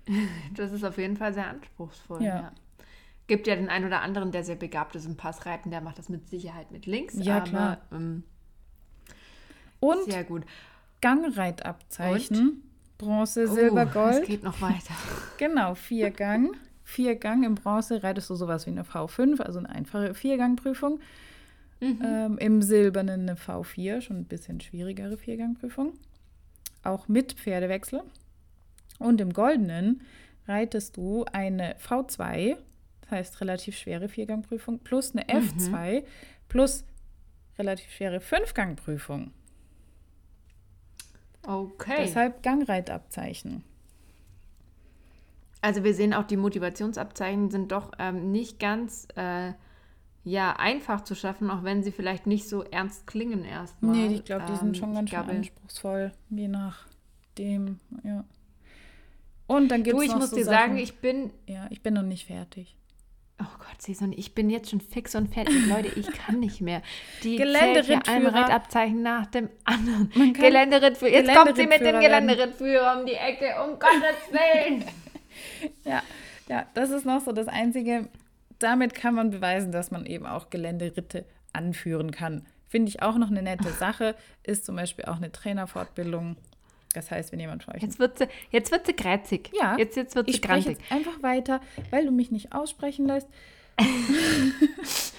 [0.56, 2.24] Das ist auf jeden Fall sehr anspruchsvoll.
[2.24, 2.36] Ja.
[2.36, 2.52] ja.
[3.28, 6.08] Gibt ja den einen oder anderen, der sehr begabt ist im Passreiten, der macht das
[6.08, 7.14] mit Sicherheit mit links.
[7.18, 7.78] Ja, aber, klar.
[7.92, 8.24] Ähm,
[9.82, 10.46] und sehr gut.
[11.02, 12.38] Gangreitabzeichen.
[12.38, 12.68] Und?
[12.98, 14.22] Bronze, Silber, oh, Gold.
[14.24, 14.96] Es geht noch weiter.
[15.38, 16.52] genau, Viergang.
[16.88, 21.02] Viergang im Bronze reitest du sowas wie eine V5, also eine einfache Viergangprüfung.
[21.82, 22.02] Mhm.
[22.02, 25.92] Ähm, Im Silbernen eine V4, schon ein bisschen schwierigere Viergangprüfung.
[26.84, 28.04] Auch mit Pferdewechsel.
[29.00, 30.02] Und im Goldenen
[30.48, 32.56] reitest du eine V2,
[33.02, 36.06] das heißt relativ schwere Viergangprüfung, plus eine F2, mhm.
[36.48, 36.86] plus
[37.60, 39.32] relativ schwere Fünfgangprüfung.
[41.46, 41.98] Okay.
[42.00, 43.66] Deshalb Gangreitabzeichen.
[45.62, 49.54] Also wir sehen auch, die Motivationsabzeichen sind doch ähm, nicht ganz äh,
[50.24, 53.96] ja, einfach zu schaffen, auch wenn sie vielleicht nicht so ernst klingen erstmal.
[53.96, 58.26] Nee, ich glaube, die ähm, sind schon ganz schön anspruchsvoll, je nachdem, ja.
[59.48, 61.32] Und dann gibt es Du, ich muss so dir Sachen, sagen, ich bin...
[61.48, 62.78] Ja, ich bin noch nicht fertig.
[63.40, 65.68] Oh Gott, Saison, ich bin jetzt schon fix und fertig.
[65.68, 66.82] Leute, ich kann nicht mehr.
[67.24, 68.08] Die Geländerittführer.
[68.08, 70.34] ein Reitabzeichen nach dem anderen.
[70.34, 71.12] Geländerittführer.
[71.12, 74.84] Jetzt kommt sie mit dem Geländerittführer um die Ecke, um Gottes Willen.
[75.84, 76.04] Ja,
[76.48, 78.08] ja, das ist noch so das Einzige.
[78.60, 82.46] Damit kann man beweisen, dass man eben auch Geländeritte anführen kann.
[82.68, 84.16] Finde ich auch noch eine nette Sache.
[84.44, 86.38] Ist zum Beispiel auch eine Trainerfortbildung.
[86.94, 87.84] Das heißt, wenn jemand von euch.
[87.84, 89.52] Jetzt wird sie, jetzt wird sie kreuzig.
[89.54, 93.06] Ja, jetzt, jetzt wird sie ich spreche jetzt einfach weiter, weil du mich nicht aussprechen
[93.06, 93.28] lässt.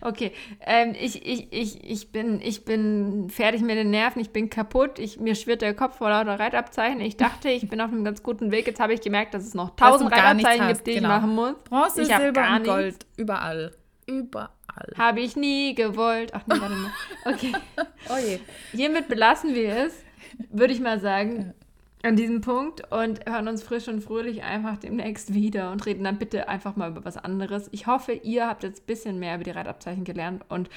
[0.00, 4.50] okay, ähm, ich, ich, ich, ich, bin, ich bin fertig mit den Nerven, ich bin
[4.50, 7.00] kaputt, ich, mir schwirrt der Kopf vor lauter Reitabzeichen.
[7.00, 8.66] Ich dachte, ich bin auf einem ganz guten Weg.
[8.66, 11.08] Jetzt habe ich gemerkt, dass es noch tausend Reitabzeichen gibt, die genau.
[11.08, 11.54] ich machen muss.
[11.64, 13.72] Bronze, ich Silber und Gold, überall.
[14.06, 14.50] Überall.
[14.96, 16.32] Habe ich nie gewollt.
[16.34, 16.90] Ach nee, warte mal.
[17.24, 17.52] Okay.
[18.08, 18.38] oh je.
[18.72, 20.04] Hiermit belassen wir es,
[20.50, 21.54] würde ich mal sagen
[22.02, 26.18] an diesem Punkt und hören uns frisch und fröhlich einfach demnächst wieder und reden dann
[26.18, 27.68] bitte einfach mal über was anderes.
[27.72, 30.70] Ich hoffe, ihr habt jetzt ein bisschen mehr über die Reitabzeichen gelernt und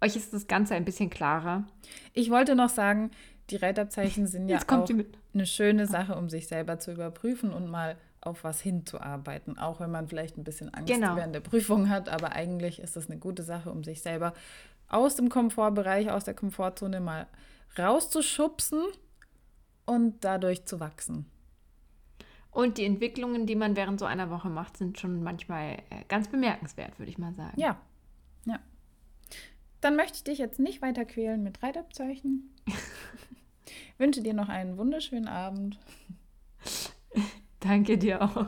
[0.00, 1.64] euch ist das Ganze ein bisschen klarer.
[2.14, 3.10] Ich wollte noch sagen,
[3.50, 4.88] die Reitabzeichen sind ja auch
[5.34, 9.90] eine schöne Sache, um sich selber zu überprüfen und mal auf was hinzuarbeiten, auch wenn
[9.90, 11.16] man vielleicht ein bisschen Angst genau.
[11.16, 14.32] während der Prüfung hat, aber eigentlich ist das eine gute Sache, um sich selber
[14.88, 17.26] aus dem Komfortbereich, aus der Komfortzone mal
[17.78, 18.80] rauszuschubsen
[19.86, 21.26] und dadurch zu wachsen.
[22.50, 26.28] Und die Entwicklungen, die man während so einer Woche macht, sind schon manchmal äh, ganz
[26.28, 27.58] bemerkenswert, würde ich mal sagen.
[27.60, 27.78] Ja,
[28.46, 28.58] ja.
[29.80, 32.54] Dann möchte ich dich jetzt nicht weiter quälen mit Reitabzeichen.
[33.98, 35.78] Wünsche dir noch einen wunderschönen Abend.
[37.60, 38.46] Danke dir auch.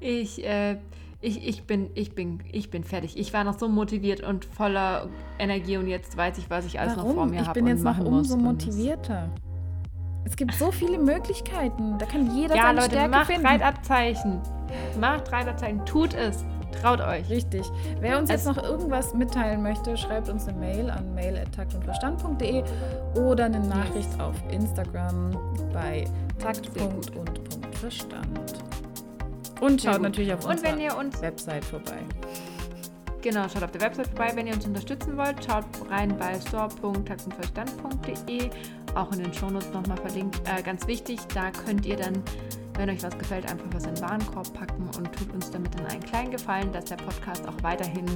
[0.00, 0.78] ich äh,
[1.22, 3.16] ich, ich, bin, ich, bin, ich bin fertig.
[3.16, 5.08] Ich war noch so motiviert und voller
[5.38, 7.10] Energie und jetzt weiß ich, was ich alles Warum?
[7.10, 7.58] noch vor mir habe.
[7.58, 9.30] Ich bin jetzt noch umso motivierter.
[10.24, 11.96] Es gibt so viele Möglichkeiten.
[11.98, 13.46] Da kann jeder ja, seine Leute, Stärke macht finden.
[13.46, 14.40] Reitabzeichen.
[15.00, 15.86] Macht Reitabzeichen.
[15.86, 16.44] Tut es.
[16.80, 17.28] Traut euch.
[17.28, 17.70] Richtig.
[18.00, 22.64] Wer uns es jetzt noch irgendwas mitteilen möchte, schreibt uns eine Mail an mail.taktundverstand.de
[23.14, 25.30] oder eine Nachricht auf Instagram
[25.72, 26.04] bei
[26.38, 28.62] takt.und.verstand.
[29.62, 30.76] Und schaut natürlich auf unserer
[31.20, 31.98] Website vorbei.
[33.22, 35.44] Genau, schaut auf der Website vorbei, wenn ihr uns unterstützen wollt.
[35.44, 38.50] Schaut rein bei store.taktenverstand.de,
[38.96, 40.42] auch in den Shownotes nochmal verlinkt.
[40.48, 42.20] Äh, ganz wichtig, da könnt ihr dann,
[42.76, 45.86] wenn euch was gefällt, einfach was in den Warenkorb packen und tut uns damit dann
[45.86, 48.06] einen kleinen Gefallen, dass der Podcast auch weiterhin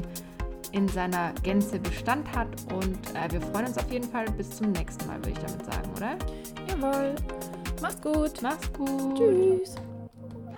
[0.73, 2.49] in seiner Gänze Bestand hat.
[2.75, 4.25] Und äh, wir freuen uns auf jeden Fall.
[4.33, 6.17] Bis zum nächsten Mal, würde ich damit sagen, oder?
[6.69, 7.15] Jawohl.
[7.81, 8.43] Macht's gut.
[8.43, 9.17] Macht's gut.
[9.17, 9.77] Tschüss.